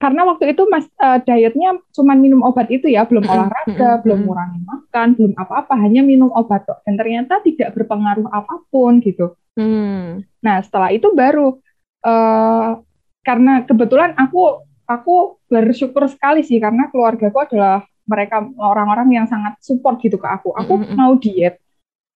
karena 0.00 0.24
waktu 0.24 0.56
itu 0.56 0.64
mas 0.72 0.88
uh, 0.96 1.20
dietnya 1.20 1.76
cuma 1.92 2.16
minum 2.16 2.40
obat 2.40 2.72
itu 2.72 2.88
ya 2.88 3.04
belum 3.04 3.20
olahraga 3.28 4.00
belum 4.00 4.24
ngurangi 4.24 4.64
makan 4.64 5.08
belum 5.12 5.32
apa-apa 5.36 5.76
hanya 5.76 6.00
minum 6.00 6.32
obat 6.32 6.64
kok. 6.64 6.80
Dan 6.88 6.96
ternyata 6.96 7.44
tidak 7.44 7.76
berpengaruh 7.76 8.32
apa 8.32 8.64
pun 8.72 9.04
gitu. 9.04 9.36
Hmm. 9.60 10.24
nah 10.40 10.62
setelah 10.62 10.88
itu 10.94 11.10
baru 11.12 11.58
uh, 12.06 12.80
karena 13.20 13.66
kebetulan 13.66 14.16
aku 14.16 14.64
aku 14.88 15.42
bersyukur 15.50 16.06
sekali 16.08 16.46
sih 16.46 16.56
karena 16.56 16.88
keluargaku 16.88 17.44
adalah 17.44 17.84
mereka 18.08 18.46
orang-orang 18.56 19.20
yang 19.20 19.26
sangat 19.28 19.60
support 19.60 20.00
gitu 20.00 20.16
ke 20.16 20.24
aku. 20.24 20.56
Aku 20.56 20.80
hmm. 20.80 20.96
mau 20.96 21.12
diet 21.20 21.60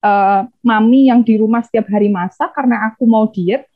uh, 0.01 0.49
mami 0.65 1.13
yang 1.13 1.21
di 1.21 1.37
rumah 1.37 1.61
setiap 1.61 1.85
hari 1.93 2.09
masak 2.09 2.49
karena 2.57 2.89
aku 2.89 3.05
mau 3.05 3.29
diet 3.29 3.69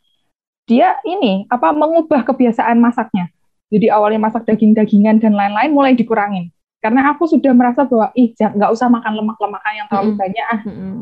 dia 0.65 0.97
ini 1.05 1.45
apa 1.53 1.77
mengubah 1.77 2.25
kebiasaan 2.25 2.81
masaknya 2.81 3.29
jadi 3.69 3.93
awalnya 3.93 4.21
masak 4.21 4.49
daging-dagingan 4.49 5.21
dan 5.21 5.37
lain-lain 5.37 5.71
mulai 5.73 5.93
dikurangin. 5.93 6.49
Karena 6.79 7.13
aku 7.13 7.29
sudah 7.29 7.53
merasa 7.53 7.85
bahwa 7.85 8.09
ih 8.15 8.33
nggak 8.33 8.71
usah 8.71 8.89
makan 8.89 9.13
lemak-lemakan 9.19 9.73
yang 9.75 9.87
terlalu 9.91 10.13
mm 10.15 10.19
banyak 10.19 10.47
ah, 10.47 10.61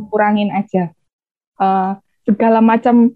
kurangin 0.08 0.50
aja. 0.50 0.84
Uh, 1.56 1.92
segala 2.26 2.64
macam 2.64 3.12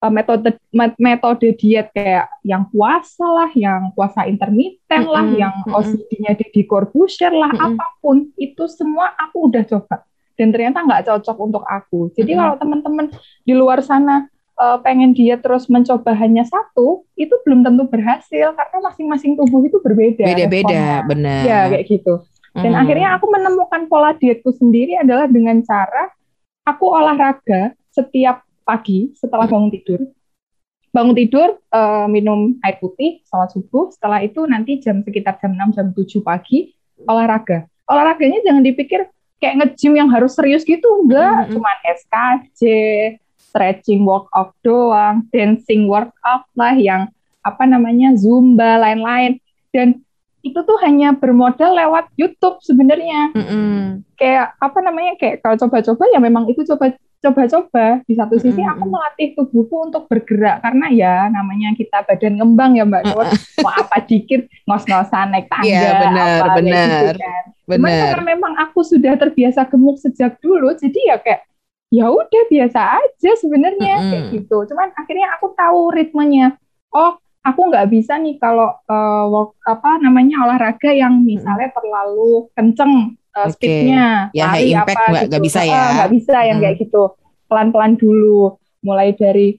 uh, 0.00 0.12
metode 0.12 0.54
metode 0.96 1.46
diet 1.58 1.90
kayak 1.92 2.30
yang 2.46 2.70
puasa 2.70 3.26
lah, 3.26 3.50
yang 3.52 3.90
puasa 3.92 4.24
intermittent 4.24 5.06
lah, 5.10 5.26
yang 5.34 5.54
OCD-nya 5.66 6.38
di 6.38 6.62
Corbusier 6.64 7.34
lah, 7.34 7.52
mm 7.52 7.62
apa 7.74 7.86
pun 8.00 8.30
itu 8.38 8.64
semua 8.70 9.12
aku 9.18 9.50
udah 9.52 9.66
coba. 9.66 10.06
Dan 10.38 10.54
ternyata 10.54 10.86
nggak 10.86 11.10
cocok 11.10 11.36
untuk 11.42 11.64
aku. 11.66 12.14
Jadi 12.14 12.32
mm 12.32 12.38
kalau 12.38 12.54
teman-teman 12.56 13.06
di 13.42 13.52
luar 13.52 13.82
sana 13.82 14.30
uh, 14.56 14.78
pengen 14.80 15.12
dia 15.12 15.36
terus 15.38 15.68
mencoba 15.68 16.12
hanya 16.16 16.44
satu, 16.48 17.04
itu 17.14 17.32
belum 17.44 17.62
tentu 17.62 17.84
berhasil 17.88 18.52
karena 18.56 18.78
masing-masing 18.82 19.36
tubuh 19.36 19.62
itu 19.64 19.78
berbeda. 19.80 20.24
Beda-beda, 20.24 21.04
benar. 21.06 21.42
Ya 21.44 21.60
kayak 21.70 21.86
gitu. 21.88 22.24
Dan 22.56 22.72
hmm. 22.72 22.82
akhirnya 22.82 23.08
aku 23.20 23.28
menemukan 23.28 23.82
pola 23.86 24.16
dietku 24.16 24.48
sendiri 24.56 24.96
adalah 24.96 25.28
dengan 25.28 25.60
cara 25.60 26.08
aku 26.64 26.88
olahraga 26.88 27.76
setiap 27.92 28.42
pagi 28.64 29.12
setelah 29.12 29.44
bangun 29.44 29.70
tidur. 29.70 30.00
Bangun 30.90 31.12
tidur, 31.12 31.60
uh, 31.76 32.08
minum 32.08 32.56
air 32.64 32.80
putih, 32.80 33.20
salat 33.28 33.52
subuh. 33.52 33.92
Setelah 33.92 34.24
itu 34.24 34.40
nanti 34.48 34.80
jam 34.80 35.04
sekitar 35.04 35.36
jam 35.36 35.52
6, 35.52 35.76
jam 35.76 35.86
7 35.92 36.24
pagi, 36.24 36.72
olahraga. 37.04 37.68
Olahraganya 37.84 38.40
jangan 38.40 38.64
dipikir 38.64 39.04
kayak 39.36 39.54
nge-gym 39.60 39.92
yang 40.00 40.08
harus 40.08 40.32
serius 40.32 40.64
gitu, 40.64 40.88
enggak. 41.04 41.46
-hmm. 41.46 41.52
Cuman 41.52 41.76
SKJ, 41.84 42.60
stretching 43.56 44.04
workout 44.04 44.52
doang, 44.60 45.24
dancing 45.32 45.88
workout 45.88 46.44
lah 46.52 46.76
yang 46.76 47.08
apa 47.40 47.64
namanya 47.64 48.12
zumba 48.12 48.76
lain-lain 48.76 49.40
dan 49.72 50.04
itu 50.44 50.60
tuh 50.62 50.78
hanya 50.84 51.16
bermodal 51.16 51.72
lewat 51.72 52.12
YouTube 52.20 52.60
sebenarnya. 52.60 53.32
Mm 53.32 53.44
-hmm. 53.48 53.76
Kayak 54.20 54.54
apa 54.60 54.78
namanya 54.84 55.16
kayak 55.16 55.40
kalau 55.40 55.56
coba-coba 55.56 56.04
ya 56.12 56.20
memang 56.20 56.44
itu 56.52 56.62
coba 56.68 56.92
coba-coba 57.16 58.04
di 58.04 58.14
satu 58.14 58.36
sisi 58.38 58.60
mm 58.60 58.68
-hmm. 58.68 58.74
aku 58.76 58.84
melatih 58.86 59.28
tubuhku 59.34 59.76
untuk 59.88 60.04
bergerak 60.06 60.62
karena 60.62 60.86
ya 60.92 61.14
namanya 61.32 61.72
kita 61.74 62.04
badan 62.04 62.38
ngembang 62.38 62.76
ya 62.76 62.84
Mbak 62.84 63.02
Nur 63.08 63.26
mau 63.64 63.72
apa 63.72 63.96
dikit 64.04 64.46
ngos-ngosan 64.68 65.32
naik 65.32 65.48
tangga 65.50 65.66
yeah, 65.66 65.96
bener, 65.96 66.28
apa 66.44 66.54
bener, 66.60 66.86
gitu 66.86 67.06
kan. 67.18 67.44
Bener. 67.66 68.04
karena 68.14 68.24
memang 68.36 68.52
aku 68.62 68.86
sudah 68.86 69.18
terbiasa 69.18 69.66
gemuk 69.66 69.98
sejak 69.98 70.38
dulu 70.38 70.70
jadi 70.78 71.00
ya 71.10 71.16
kayak 71.18 71.40
ya 71.90 72.10
udah 72.10 72.42
biasa 72.50 72.80
aja 72.98 73.30
sebenarnya 73.38 73.94
mm 73.94 74.02
-hmm. 74.02 74.10
kayak 74.10 74.24
gitu. 74.34 74.56
Cuman 74.72 74.88
akhirnya 74.94 75.28
aku 75.38 75.54
tahu 75.54 75.80
ritmenya. 75.94 76.58
Oh, 76.90 77.18
aku 77.46 77.60
nggak 77.70 77.86
bisa 77.92 78.18
nih 78.18 78.36
kalau 78.42 78.74
uh, 78.90 79.24
work 79.30 79.54
apa 79.62 80.02
namanya 80.02 80.42
olahraga 80.42 80.90
yang 80.90 81.22
misalnya 81.22 81.70
terlalu 81.70 82.50
kenceng 82.58 83.14
uh, 83.36 83.46
okay. 83.46 83.54
speednya, 83.54 84.34
ya, 84.34 84.50
lari 84.50 84.74
impact 84.74 84.98
apa 84.98 85.10
gak, 85.14 85.24
gitu. 85.30 85.44
bisa 85.46 85.60
ya. 85.62 85.82
Nggak 85.94 86.10
bisa 86.10 86.36
yang 86.42 86.58
kayak 86.58 86.76
gitu. 86.82 87.02
Pelan-pelan 87.46 87.94
dulu. 87.94 88.58
Mulai 88.82 89.18
dari 89.18 89.58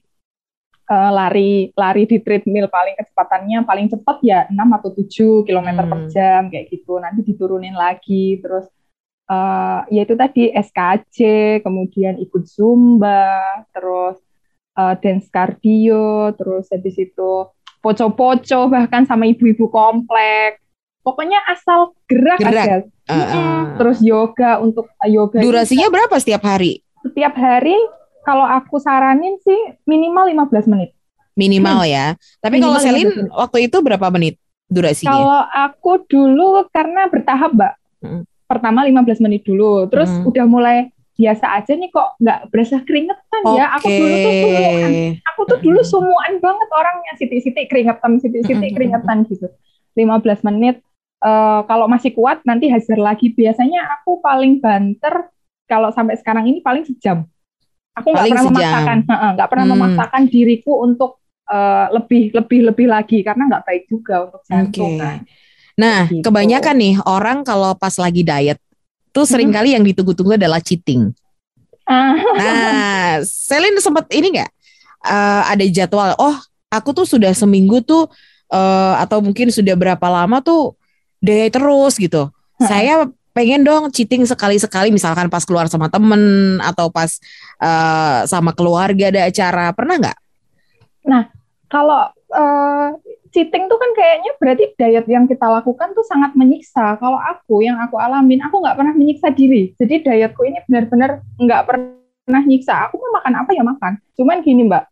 uh, 0.88 1.10
lari 1.12 1.68
lari 1.76 2.08
di 2.08 2.16
treadmill 2.20 2.68
paling 2.72 2.96
kecepatannya 2.96 3.58
paling 3.68 3.86
cepat 3.92 4.16
ya 4.24 4.40
6 4.48 4.56
atau 4.56 4.90
7 4.96 5.44
km 5.44 5.68
hmm. 5.68 5.88
per 5.88 6.00
jam 6.12 6.42
kayak 6.52 6.66
gitu. 6.72 7.00
Nanti 7.00 7.20
diturunin 7.24 7.76
lagi 7.76 8.40
terus 8.40 8.68
uh, 9.28 9.80
yaitu 9.92 10.16
tadi 10.16 10.50
SKJ, 10.50 11.18
kemudian 11.62 12.16
ikut 12.18 12.48
Zumba, 12.48 13.38
terus 13.70 14.18
uh, 14.74 14.96
dance 14.98 15.28
cardio, 15.28 16.32
terus 16.34 16.66
habis 16.72 16.96
itu 16.96 17.46
poco-poco 17.78 18.58
bahkan 18.72 19.04
sama 19.04 19.28
ibu-ibu 19.28 19.68
komplek. 19.70 20.58
Pokoknya 21.04 21.40
asal 21.48 21.94
gerak, 22.10 22.40
gerak. 22.42 22.66
aja. 22.66 22.76
Uh, 23.08 23.14
uh. 23.16 23.60
Terus 23.80 23.98
yoga 24.04 24.60
untuk 24.60 24.90
uh, 24.98 25.08
yoga. 25.08 25.40
Durasinya 25.40 25.88
juga. 25.88 25.94
berapa 25.94 26.14
setiap 26.20 26.42
hari? 26.44 26.84
Setiap 27.00 27.32
hari 27.38 27.76
kalau 28.26 28.44
aku 28.44 28.76
saranin 28.76 29.40
sih 29.40 29.78
minimal 29.88 30.28
15 30.28 30.68
menit. 30.68 30.92
Minimal 31.38 31.86
hmm. 31.86 31.88
ya. 31.88 32.06
Tapi 32.42 32.58
minimal 32.58 32.76
kalau 32.76 32.82
Selin 32.82 33.10
waktu 33.30 33.58
itu 33.70 33.76
berapa 33.80 34.10
menit 34.10 34.36
durasinya? 34.68 35.14
Kalau 35.14 35.40
aku 35.48 35.92
dulu 36.10 36.66
karena 36.68 37.08
bertahap, 37.08 37.56
Mbak. 37.56 37.74
Hmm 38.04 38.24
pertama 38.48 38.82
15 38.88 39.24
menit 39.28 39.44
dulu 39.44 39.84
terus 39.92 40.08
hmm. 40.08 40.24
udah 40.24 40.46
mulai 40.48 40.78
biasa 41.18 41.50
aja 41.58 41.74
nih 41.74 41.90
kok 41.90 42.14
nggak 42.22 42.40
berasa 42.54 42.78
keringetan 42.86 43.42
okay. 43.42 43.58
ya 43.58 43.66
aku 43.74 43.88
dulu 43.90 44.14
tuh 44.14 44.32
sumuan 44.38 44.90
aku 45.26 45.40
tuh 45.44 45.58
dulu 45.58 45.80
sumuan 45.82 46.32
banget 46.38 46.68
orangnya 46.70 47.12
siti-siti 47.18 47.62
keringetan 47.66 48.22
siti-siti 48.22 48.66
keringetan 48.72 49.26
gitu 49.26 49.50
15 49.98 50.46
menit 50.46 50.78
uh, 51.26 51.66
kalau 51.66 51.90
masih 51.90 52.14
kuat 52.14 52.38
nanti 52.46 52.70
hajar 52.70 52.96
lagi 52.96 53.34
biasanya 53.34 53.98
aku 53.98 54.22
paling 54.22 54.62
banter 54.62 55.26
kalau 55.66 55.90
sampai 55.90 56.14
sekarang 56.16 56.46
ini 56.46 56.62
paling 56.62 56.86
sejam 56.86 57.26
aku 57.98 58.14
nggak 58.14 58.26
pernah 58.30 58.44
sejam. 58.46 58.54
memaksakan 58.54 58.98
nggak 59.34 59.48
pernah 59.50 59.66
hmm. 59.66 59.74
memaksakan 59.74 60.22
diriku 60.30 60.72
untuk 60.86 61.18
uh, 61.50 61.90
lebih 61.98 62.30
lebih 62.30 62.60
lebih 62.72 62.86
lagi 62.86 63.18
karena 63.26 63.50
nggak 63.50 63.64
baik 63.66 63.84
juga 63.90 64.30
untuk 64.30 64.40
jantung 64.46 64.94
okay. 64.94 65.02
kan 65.02 65.18
Nah, 65.78 66.10
gitu. 66.10 66.26
kebanyakan 66.26 66.74
nih 66.74 66.94
orang 67.06 67.46
kalau 67.46 67.70
pas 67.78 67.94
lagi 68.02 68.26
diet 68.26 68.58
tuh 69.14 69.22
sering 69.22 69.54
kali 69.54 69.78
yang 69.78 69.86
ditunggu-tunggu 69.86 70.34
adalah 70.34 70.58
cheating. 70.58 71.14
Ah. 71.88 72.18
nah, 72.36 73.12
Selin 73.24 73.78
sempat 73.80 74.10
ini 74.12 74.36
nggak 74.36 74.50
uh, 75.06 75.42
ada 75.48 75.64
jadwal? 75.70 76.12
Oh, 76.18 76.36
aku 76.68 76.92
tuh 76.92 77.06
sudah 77.06 77.32
seminggu 77.32 77.80
tuh 77.80 78.10
uh, 78.52 78.94
atau 79.00 79.22
mungkin 79.24 79.48
sudah 79.48 79.72
berapa 79.78 80.06
lama 80.10 80.42
tuh 80.42 80.76
diet 81.22 81.54
terus 81.54 81.96
gitu. 81.96 82.28
Saya 82.58 83.06
pengen 83.38 83.62
dong 83.62 83.94
cheating 83.94 84.26
sekali-sekali 84.26 84.90
misalkan 84.90 85.30
pas 85.30 85.46
keluar 85.46 85.70
sama 85.70 85.86
temen 85.86 86.58
atau 86.58 86.90
pas 86.90 87.06
uh, 87.62 88.26
sama 88.26 88.50
keluarga 88.50 89.14
ada 89.14 89.30
acara 89.30 89.70
pernah 89.70 89.94
nggak? 89.94 90.18
Nah 91.06 91.30
kalau 91.70 92.10
uh, 92.34 92.98
cheating 93.30 93.68
tuh 93.68 93.78
kan 93.78 93.90
kayaknya 93.94 94.32
berarti 94.36 94.64
diet 94.76 95.06
yang 95.08 95.24
kita 95.28 95.46
lakukan 95.46 95.92
tuh 95.92 96.04
sangat 96.04 96.32
menyiksa. 96.34 96.96
Kalau 96.98 97.18
aku 97.18 97.64
yang 97.64 97.78
aku 97.78 97.96
alamin, 98.00 98.40
aku 98.44 98.60
nggak 98.60 98.76
pernah 98.76 98.94
menyiksa 98.94 99.32
diri. 99.32 99.72
Jadi 99.76 100.04
dietku 100.04 100.42
ini 100.44 100.60
benar-benar 100.66 101.24
nggak 101.36 101.62
pernah 101.68 102.42
nyiksa. 102.44 102.88
Aku 102.88 103.00
mau 103.00 103.20
makan 103.20 103.34
apa 103.44 103.50
ya 103.54 103.62
makan. 103.64 103.92
Cuman 104.16 104.40
gini 104.44 104.66
mbak, 104.68 104.84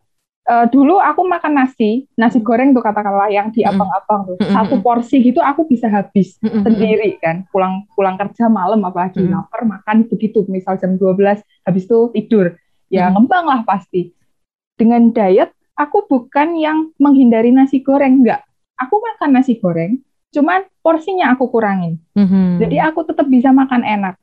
uh, 0.47 0.67
dulu 0.71 1.03
aku 1.03 1.27
makan 1.27 1.53
nasi, 1.59 2.07
nasi 2.15 2.39
goreng 2.41 2.73
tuh 2.73 2.81
katakanlah 2.81 3.29
yang 3.29 3.51
di 3.51 3.67
abang-abang 3.67 4.33
tuh, 4.33 4.39
satu 4.47 4.79
porsi 4.81 5.21
gitu 5.21 5.43
aku 5.43 5.67
bisa 5.67 5.91
habis 5.91 6.39
sendiri 6.41 7.19
kan, 7.19 7.45
pulang 7.51 7.85
pulang 7.93 8.15
kerja 8.17 8.47
malam 8.47 8.81
apalagi 8.87 9.27
lapar 9.27 9.67
makan 9.67 10.07
begitu, 10.07 10.47
misal 10.47 10.79
jam 10.79 10.95
12 10.95 11.43
habis 11.43 11.85
itu 11.85 11.99
tidur, 12.15 12.55
ya 12.89 13.11
ngembang 13.11 13.45
lah 13.45 13.61
pasti. 13.67 14.15
Dengan 14.77 15.09
diet, 15.09 15.56
aku 15.77 16.09
bukan 16.09 16.57
yang 16.57 16.91
menghindari 16.97 17.53
nasi 17.53 17.85
goreng, 17.85 18.25
enggak. 18.25 18.43
Aku 18.81 19.01
makan 19.01 19.37
nasi 19.37 19.57
goreng, 19.61 20.01
cuman 20.33 20.65
porsinya 20.81 21.33
aku 21.33 21.49
kurangin. 21.53 22.01
Mm-hmm. 22.17 22.61
Jadi 22.61 22.77
aku 22.81 23.05
tetap 23.05 23.29
bisa 23.29 23.53
makan 23.53 23.85
enak 23.85 24.17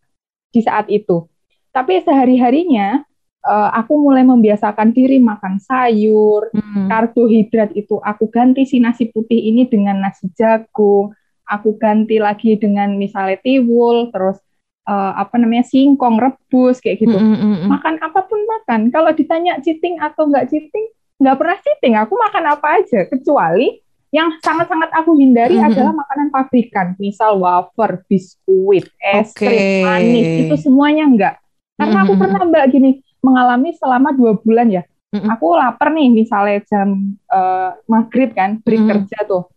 di 0.53 0.61
saat 0.61 0.89
itu. 0.89 1.25
Tapi 1.73 2.01
sehari-harinya 2.05 3.01
uh, 3.45 3.69
aku 3.73 3.97
mulai 3.97 4.21
membiasakan 4.21 4.93
diri 4.95 5.17
makan 5.17 5.57
sayur, 5.57 6.53
hmm. 6.53 6.87
karbohidrat 6.87 7.73
itu 7.73 7.99
aku 7.99 8.29
ganti 8.31 8.63
si 8.69 8.77
nasi 8.77 9.09
putih 9.09 9.37
ini 9.37 9.65
dengan 9.67 9.99
nasi 10.05 10.29
jagung, 10.37 11.11
aku 11.49 11.75
ganti 11.75 12.17
lagi 12.17 12.55
dengan 12.55 12.95
misalnya 12.95 13.41
tiwul, 13.43 14.13
terus 14.13 14.39
uh, 14.87 15.17
apa 15.19 15.35
namanya 15.37 15.67
singkong 15.67 16.17
rebus 16.17 16.79
kayak 16.79 17.03
gitu. 17.03 17.17
Hmm, 17.17 17.35
hmm, 17.35 17.55
hmm. 17.63 17.69
Makan 17.69 17.95
apa 17.99 18.19
pun 18.25 18.39
makan. 18.47 18.79
Kalau 18.89 19.11
ditanya 19.11 19.59
cheating 19.59 19.99
atau 19.99 20.29
nggak 20.29 20.47
cheating, 20.49 20.87
nggak 21.23 21.37
pernah 21.39 21.57
cheating. 21.63 21.95
Aku 22.03 22.13
makan 22.19 22.43
apa 22.51 22.67
aja, 22.83 23.07
kecuali 23.07 23.79
yang 24.13 24.29
sangat-sangat 24.43 24.93
aku 24.93 25.17
hindari 25.17 25.57
hmm. 25.57 25.73
adalah 25.73 25.95
makanan 25.95 26.27
pabrikan, 26.29 26.87
misal 27.01 27.41
wafer, 27.41 28.05
biskuit, 28.05 28.85
es 29.01 29.33
okay. 29.33 29.41
krim, 29.41 29.89
manis, 29.89 30.27
itu 30.45 30.55
semuanya 30.69 31.07
enggak. 31.09 31.35
Karena 31.73 32.05
aku 32.05 32.13
pernah 32.21 32.45
mbak 32.45 32.69
gini, 32.69 33.01
mengalami 33.23 33.73
selama 33.73 34.13
dua 34.13 34.37
bulan 34.37 34.69
ya. 34.69 34.83
Mm-hmm. 35.13 35.29
Aku 35.33 35.57
lapar 35.57 35.93
nih 35.93 36.09
misalnya 36.09 36.61
jam 36.65 37.17
uh, 37.29 37.73
maghrib 37.85 38.33
kan, 38.33 38.61
break 38.61 38.85
mm-hmm. 38.85 39.09
kerja 39.09 39.17
tuh 39.25 39.49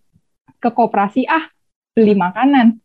ke 0.57 0.69
koperasi 0.73 1.29
ah 1.29 1.49
beli 1.93 2.17
makanan. 2.17 2.81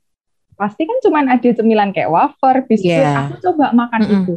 Pasti 0.59 0.83
kan 0.83 0.97
cuma 1.03 1.23
ada 1.23 1.49
cemilan 1.51 1.95
kayak 1.95 2.11
wafer, 2.11 2.67
biskuit. 2.67 2.99
Yeah. 2.99 3.27
Aku 3.27 3.39
coba 3.39 3.71
makan 3.71 4.01
mm-hmm. 4.03 4.17
itu 4.23 4.33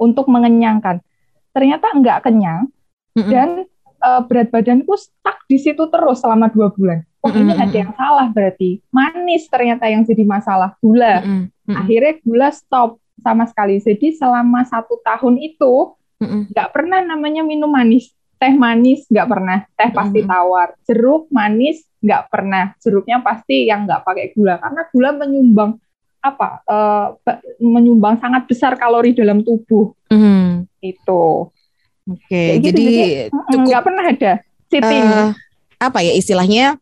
untuk 0.00 0.26
mengenyangkan. 0.32 1.04
Ternyata 1.52 1.92
enggak 1.92 2.24
kenyang 2.24 2.68
mm-hmm. 3.14 3.30
dan 3.30 3.48
uh, 4.02 4.20
berat 4.26 4.50
badanku 4.50 4.94
stuck 4.98 5.42
di 5.46 5.58
situ 5.58 5.86
terus 5.88 6.20
selama 6.20 6.50
dua 6.50 6.70
bulan. 6.74 7.02
Oh 7.24 7.32
mm-hmm. 7.32 7.40
ini 7.40 7.52
ada 7.56 7.76
yang 7.76 7.92
salah 7.96 8.28
berarti. 8.28 8.84
Manis 8.92 9.48
ternyata 9.48 9.88
yang 9.88 10.04
jadi 10.04 10.22
masalah 10.26 10.76
gula. 10.82 11.24
Mm-hmm. 11.24 11.74
Akhirnya 11.74 12.12
gula 12.20 12.48
stop 12.52 13.00
sama 13.24 13.48
sekali. 13.48 13.80
Jadi 13.80 14.12
selama 14.18 14.66
satu 14.68 15.00
tahun 15.00 15.40
itu 15.40 15.96
nggak 16.24 16.72
pernah 16.72 17.04
namanya 17.04 17.44
minum 17.44 17.68
manis, 17.68 18.08
teh 18.40 18.54
manis 18.54 19.04
nggak 19.12 19.28
pernah, 19.28 19.58
teh 19.76 19.90
pasti 19.92 20.20
tawar, 20.24 20.72
jeruk 20.88 21.28
manis 21.28 21.84
nggak 22.00 22.32
pernah, 22.32 22.72
jeruknya 22.80 23.20
pasti 23.20 23.68
yang 23.68 23.84
nggak 23.84 24.04
pakai 24.04 24.32
gula 24.32 24.56
karena 24.56 24.82
gula 24.88 25.10
menyumbang 25.16 25.70
apa 26.24 26.64
uh, 26.64 27.06
menyumbang 27.60 28.16
sangat 28.16 28.48
besar 28.48 28.80
kalori 28.80 29.12
dalam 29.12 29.44
tubuh 29.44 29.92
mm. 30.08 30.80
itu. 30.80 31.52
Oke, 32.04 32.28
okay, 32.28 32.60
gitu, 32.60 32.76
jadi, 32.76 32.86
jadi 33.32 33.56
nggak 33.64 33.82
pernah 33.82 34.04
ada 34.04 34.32
cheating. 34.68 35.04
Uh, 35.08 35.30
apa 35.80 35.98
ya 36.04 36.12
istilahnya? 36.12 36.76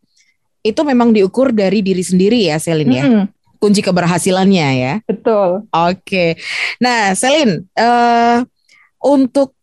Itu 0.62 0.86
memang 0.86 1.10
diukur 1.10 1.50
dari 1.50 1.82
diri 1.82 2.02
sendiri 2.02 2.46
ya, 2.46 2.58
Selin 2.58 2.90
ya. 2.90 3.06
Mm 3.06 3.14
-hmm 3.14 3.26
kunci 3.62 3.78
keberhasilannya 3.78 4.68
ya. 4.74 4.94
Betul. 5.06 5.70
Oke. 5.70 6.34
Nah, 6.82 7.14
Selin, 7.14 7.62
uh, 7.78 8.42
untuk 8.98 9.54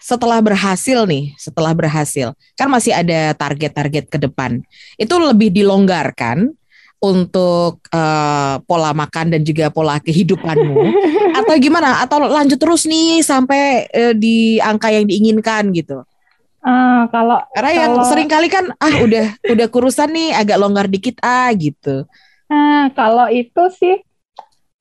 setelah 0.00 0.40
berhasil 0.40 1.04
nih, 1.04 1.36
setelah 1.36 1.76
berhasil, 1.76 2.32
kan 2.56 2.72
masih 2.72 2.96
ada 2.96 3.36
target-target 3.36 4.08
ke 4.08 4.16
depan. 4.16 4.64
Itu 4.96 5.20
lebih 5.20 5.52
dilonggarkan 5.52 6.56
untuk 7.02 7.82
uh, 7.90 8.62
pola 8.62 8.94
makan 8.94 9.34
dan 9.34 9.42
juga 9.42 9.74
pola 9.74 9.98
kehidupanmu 9.98 10.78
atau 11.42 11.54
gimana? 11.58 11.98
Atau 12.06 12.22
lanjut 12.22 12.56
terus 12.56 12.86
nih 12.86 13.26
sampai 13.26 13.90
uh, 13.90 14.14
di 14.14 14.62
angka 14.62 14.94
yang 14.94 15.10
diinginkan 15.10 15.74
gitu? 15.74 16.06
Uh, 16.62 17.10
kalau 17.10 17.42
karena 17.58 17.70
kalau... 17.74 17.82
yang 17.82 17.92
sering 18.06 18.30
kali 18.30 18.46
kan 18.46 18.70
ah 18.78 18.94
udah 19.02 19.34
udah 19.50 19.66
kurusan 19.66 20.14
nih 20.14 20.30
agak 20.30 20.62
longgar 20.62 20.86
dikit 20.86 21.18
ah 21.26 21.50
gitu. 21.58 22.06
Nah, 22.46 22.94
kalau 22.94 23.26
itu 23.26 23.62
sih 23.74 23.98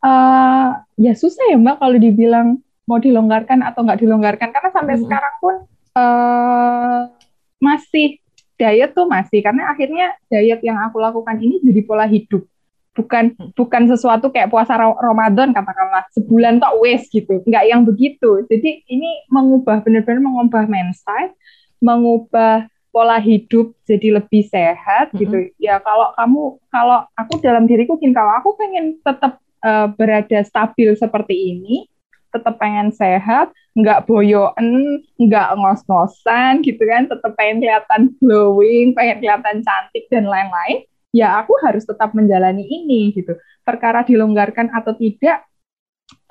uh, 0.05 0.69
ya 1.01 1.13
susah 1.17 1.49
ya 1.49 1.57
Mbak 1.57 1.81
kalau 1.81 1.97
dibilang 1.97 2.47
mau 2.85 3.01
dilonggarkan 3.01 3.65
atau 3.65 3.81
nggak 3.81 3.97
dilonggarkan 3.97 4.49
karena 4.53 4.69
sampai 4.69 4.93
hmm. 4.99 5.03
sekarang 5.09 5.35
pun 5.41 5.55
uh, 5.97 7.09
masih 7.57 8.21
diet 8.61 8.93
tuh 8.93 9.09
masih 9.09 9.41
karena 9.41 9.73
akhirnya 9.73 10.13
diet 10.29 10.61
yang 10.61 10.77
aku 10.85 11.01
lakukan 11.01 11.41
ini 11.41 11.57
jadi 11.65 11.81
pola 11.81 12.05
hidup 12.05 12.45
bukan 12.93 13.33
hmm. 13.33 13.57
bukan 13.57 13.83
sesuatu 13.89 14.29
kayak 14.29 14.51
puasa 14.53 14.77
Ramadan 14.77 15.55
katakanlah 15.55 16.05
sebulan 16.13 16.61
tok 16.61 16.77
wes 16.83 17.09
gitu 17.09 17.41
nggak 17.47 17.65
yang 17.65 17.81
begitu 17.81 18.45
jadi 18.45 18.85
ini 18.85 19.25
mengubah 19.31 19.81
benar-benar 19.81 20.21
mengubah 20.21 20.69
mindset 20.69 21.33
mengubah 21.81 22.69
pola 22.91 23.17
hidup 23.17 23.71
jadi 23.87 24.19
lebih 24.19 24.43
sehat 24.51 25.09
mm 25.09 25.13
-hmm. 25.15 25.21
gitu 25.23 25.37
ya 25.57 25.79
kalau 25.79 26.11
kamu 26.19 26.41
kalau 26.67 26.99
aku 27.15 27.33
dalam 27.39 27.63
diriku 27.63 27.95
gini 27.95 28.11
kalau 28.11 28.35
aku 28.37 28.59
pengen 28.59 28.99
tetap 28.99 29.39
uh, 29.63 29.87
berada 29.87 30.43
stabil 30.43 30.91
seperti 30.99 31.55
ini 31.55 31.87
tetap 32.35 32.59
pengen 32.59 32.91
sehat 32.91 33.55
nggak 33.71 34.03
boyoen 34.03 34.99
nggak 35.15 35.47
ngos-ngosan 35.55 36.59
gitu 36.59 36.83
kan 36.83 37.07
tetap 37.07 37.31
pengen 37.39 37.63
kelihatan 37.63 38.01
glowing 38.19 38.91
pengen 38.91 39.23
kelihatan 39.23 39.63
cantik 39.63 40.11
dan 40.11 40.27
lain-lain 40.27 40.83
ya 41.15 41.43
aku 41.43 41.55
harus 41.63 41.83
tetap 41.83 42.11
menjalani 42.15 42.63
ini 42.63 43.11
gitu. 43.15 43.35
Perkara 43.61 44.01
dilonggarkan 44.03 44.71
atau 44.73 44.95
tidak 44.95 45.45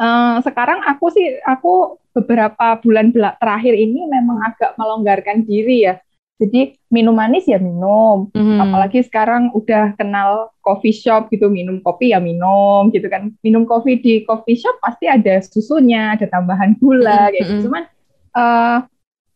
uh, 0.01 0.41
sekarang 0.45 0.83
aku 0.85 1.07
sih 1.15 1.39
aku 1.45 2.01
beberapa 2.11 2.81
bulan 2.83 3.15
terakhir 3.15 3.75
ini 3.77 4.05
memang 4.09 4.43
agak 4.51 4.75
melonggarkan 4.75 5.47
diri 5.47 5.87
ya 5.87 5.95
jadi 6.41 6.73
minum 6.89 7.13
manis 7.13 7.45
ya 7.45 7.61
minum, 7.61 8.33
hmm. 8.33 8.59
apalagi 8.65 9.05
sekarang 9.05 9.53
udah 9.53 9.93
kenal 10.01 10.49
coffee 10.65 10.97
shop 10.97 11.29
gitu, 11.29 11.53
minum 11.53 11.85
kopi 11.85 12.17
ya 12.17 12.19
minum 12.19 12.89
gitu 12.89 13.13
kan. 13.13 13.29
Minum 13.45 13.69
kopi 13.69 14.01
di 14.01 14.25
coffee 14.25 14.57
shop 14.57 14.81
pasti 14.81 15.05
ada 15.05 15.37
susunya, 15.45 16.17
ada 16.17 16.25
tambahan 16.25 16.81
gula 16.81 17.29
hmm. 17.29 17.33
gitu. 17.37 17.53
Cuman 17.69 17.85
uh, 18.33 18.79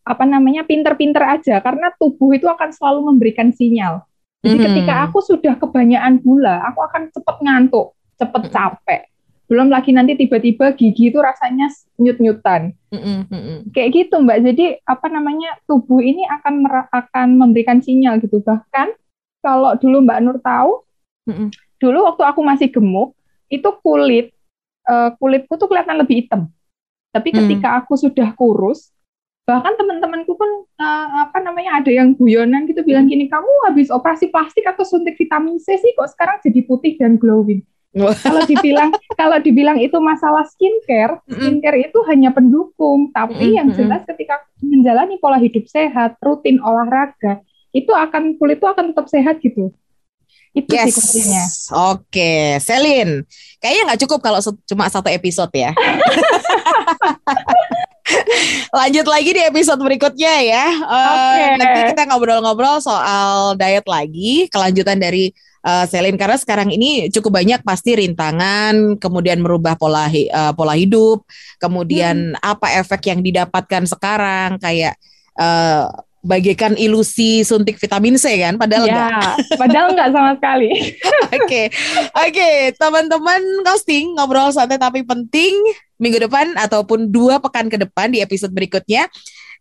apa 0.05 0.23
namanya 0.25 0.65
pinter-pinter 0.65 1.21
aja 1.21 1.61
karena 1.61 1.93
tubuh 2.01 2.33
itu 2.33 2.49
akan 2.49 2.73
selalu 2.73 3.13
memberikan 3.13 3.53
sinyal. 3.53 4.01
Jadi 4.41 4.57
hmm. 4.57 4.65
ketika 4.65 4.93
aku 5.05 5.21
sudah 5.21 5.53
kebanyakan 5.61 6.25
gula, 6.25 6.65
aku 6.65 6.89
akan 6.89 7.13
cepet 7.13 7.37
ngantuk, 7.45 7.93
cepet 8.17 8.43
capek 8.49 9.01
belum 9.45 9.69
lagi 9.69 9.93
nanti 9.93 10.17
tiba-tiba 10.17 10.73
gigi 10.73 11.13
itu 11.13 11.21
rasanya 11.21 11.69
nyut-nyutan. 12.01 12.73
Mm-hmm. 12.89 13.69
Kayak 13.69 13.89
gitu 13.93 14.15
Mbak. 14.25 14.39
Jadi 14.41 14.65
apa 14.81 15.07
namanya 15.13 15.53
tubuh 15.69 16.01
ini 16.01 16.25
akan 16.25 16.65
akan 16.89 17.27
memberikan 17.37 17.77
sinyal 17.77 18.17
gitu. 18.25 18.41
Bahkan 18.41 18.97
kalau 19.45 19.77
dulu 19.77 20.01
Mbak 20.01 20.19
Nur 20.25 20.37
tahu, 20.41 20.81
mm-hmm. 21.29 21.47
dulu 21.77 22.09
waktu 22.09 22.23
aku 22.25 22.41
masih 22.41 22.67
gemuk, 22.73 23.13
itu 23.53 23.69
kulit 23.85 24.33
uh, 24.89 25.13
kulitku 25.21 25.53
tuh 25.61 25.69
kelihatan 25.69 26.01
lebih 26.01 26.25
hitam. 26.25 26.49
Tapi 27.13 27.31
ketika 27.31 27.69
mm. 27.71 27.77
aku 27.85 27.95
sudah 27.95 28.33
kurus, 28.35 28.91
bahkan 29.47 29.77
teman-temanku 29.79 30.35
pun 30.35 30.67
uh, 30.81 31.07
apa 31.29 31.39
namanya 31.39 31.79
ada 31.79 31.87
yang 31.87 32.11
guyonan 32.17 32.67
gitu 32.67 32.83
bilang 32.83 33.07
gini, 33.07 33.29
kamu 33.31 33.47
habis 33.69 33.87
operasi 33.93 34.33
plastik 34.33 34.67
atau 34.67 34.83
suntik 34.83 35.15
vitamin 35.15 35.55
C 35.61 35.79
sih 35.79 35.93
kok 35.95 36.11
sekarang 36.11 36.43
jadi 36.43 36.59
putih 36.65 36.97
dan 36.99 37.15
glowing 37.15 37.63
kalau 37.95 38.43
dibilang 38.43 38.91
kalau 39.15 39.37
dibilang 39.39 39.79
itu 39.79 39.95
masalah 40.03 40.43
skincare, 40.51 41.23
skincare 41.31 41.87
itu 41.87 41.99
hanya 42.11 42.35
pendukung, 42.35 43.07
tapi 43.15 43.55
yang 43.55 43.71
jelas 43.71 44.03
ketika 44.03 44.43
menjalani 44.59 45.15
pola 45.15 45.39
hidup 45.39 45.63
sehat, 45.71 46.19
rutin 46.19 46.59
olahraga, 46.59 47.39
itu 47.71 47.91
akan 47.95 48.35
kulit 48.35 48.59
itu 48.59 48.67
akan 48.67 48.91
tetap 48.91 49.07
sehat 49.07 49.39
gitu. 49.39 49.71
Itu 50.55 50.71
yes. 50.71 50.87
sih 50.87 50.93
kuncinya. 50.95 51.43
Oke, 51.91 52.59
Selin. 52.63 53.27
Kayaknya 53.59 53.81
nggak 53.91 54.01
cukup 54.07 54.19
kalau 54.23 54.39
cuma 54.67 54.87
satu 54.87 55.11
episode 55.11 55.51
ya. 55.51 55.75
Lanjut 58.79 59.07
lagi 59.07 59.35
di 59.35 59.41
episode 59.43 59.83
berikutnya 59.83 60.35
ya. 60.47 60.67
Uh, 60.83 61.11
okay. 61.11 61.47
Nanti 61.59 61.79
kita 61.91 62.07
ngobrol-ngobrol 62.07 62.79
soal 62.79 63.59
diet 63.59 63.83
lagi, 63.83 64.47
kelanjutan 64.47 64.99
dari 64.99 65.35
uh, 65.65 65.85
Selin 65.89 66.15
karena 66.15 66.37
sekarang 66.37 66.69
ini 66.69 67.09
cukup 67.09 67.41
banyak 67.41 67.65
pasti 67.65 67.97
rintangan, 67.97 69.01
kemudian 69.01 69.41
merubah 69.41 69.73
pola 69.73 70.05
uh, 70.07 70.53
pola 70.53 70.77
hidup, 70.77 71.25
kemudian 71.57 72.37
hmm. 72.37 72.39
apa 72.45 72.77
efek 72.77 73.09
yang 73.09 73.25
didapatkan 73.25 73.89
sekarang 73.89 74.61
kayak 74.61 74.93
uh, 75.41 75.89
bagaikan 76.25 76.73
ilusi 76.73 77.45
suntik 77.45 77.77
vitamin 77.77 78.17
C 78.17 78.41
kan 78.41 78.57
padahal 78.57 78.89
ya, 78.89 78.93
enggak. 78.97 79.33
padahal 79.61 79.87
enggak 79.93 80.09
sama 80.09 80.31
sekali. 80.37 80.69
Oke. 80.73 80.89
Oke, 81.35 81.45
okay. 81.45 81.65
okay, 82.13 82.55
teman-teman 82.77 83.41
ghosting 83.61 84.17
ngobrol 84.17 84.49
santai 84.49 84.81
tapi 84.81 85.05
penting 85.05 85.53
minggu 86.01 86.25
depan 86.25 86.57
ataupun 86.57 87.13
dua 87.13 87.37
pekan 87.37 87.69
ke 87.69 87.77
depan 87.77 88.09
di 88.09 88.19
episode 88.19 88.51
berikutnya 88.51 89.07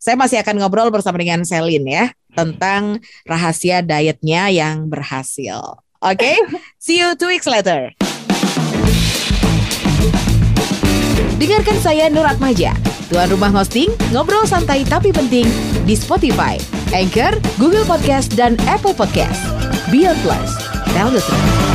saya 0.00 0.16
masih 0.18 0.40
akan 0.40 0.60
ngobrol 0.60 0.88
bersama 0.88 1.20
dengan 1.20 1.44
Selin 1.44 1.84
ya 1.84 2.12
tentang 2.34 2.98
rahasia 3.28 3.84
dietnya 3.84 4.50
yang 4.50 4.90
berhasil. 4.90 5.83
Okay? 6.04 6.36
see 6.76 7.00
you 7.00 7.16
two 7.16 7.32
weeks 7.32 7.48
later. 7.48 7.88
Dengarkan 11.40 11.76
saya 11.80 12.12
Nur 12.12 12.28
Atmaja 12.28 12.76
Tuan 13.12 13.28
Rumah 13.28 13.52
Hosting, 13.52 13.92
ngobrol 14.12 14.48
santai 14.48 14.84
tapi 14.84 15.12
penting 15.12 15.44
di 15.84 15.94
Spotify, 15.96 16.56
Anchor, 16.96 17.36
Google 17.60 17.84
Podcast, 17.84 18.32
dan 18.32 18.56
Apple 18.64 18.96
Podcast. 18.96 19.44
Beyond 19.92 20.16
Plus, 20.24 20.50
tell 20.96 21.12
the 21.12 21.20
truth. 21.20 21.73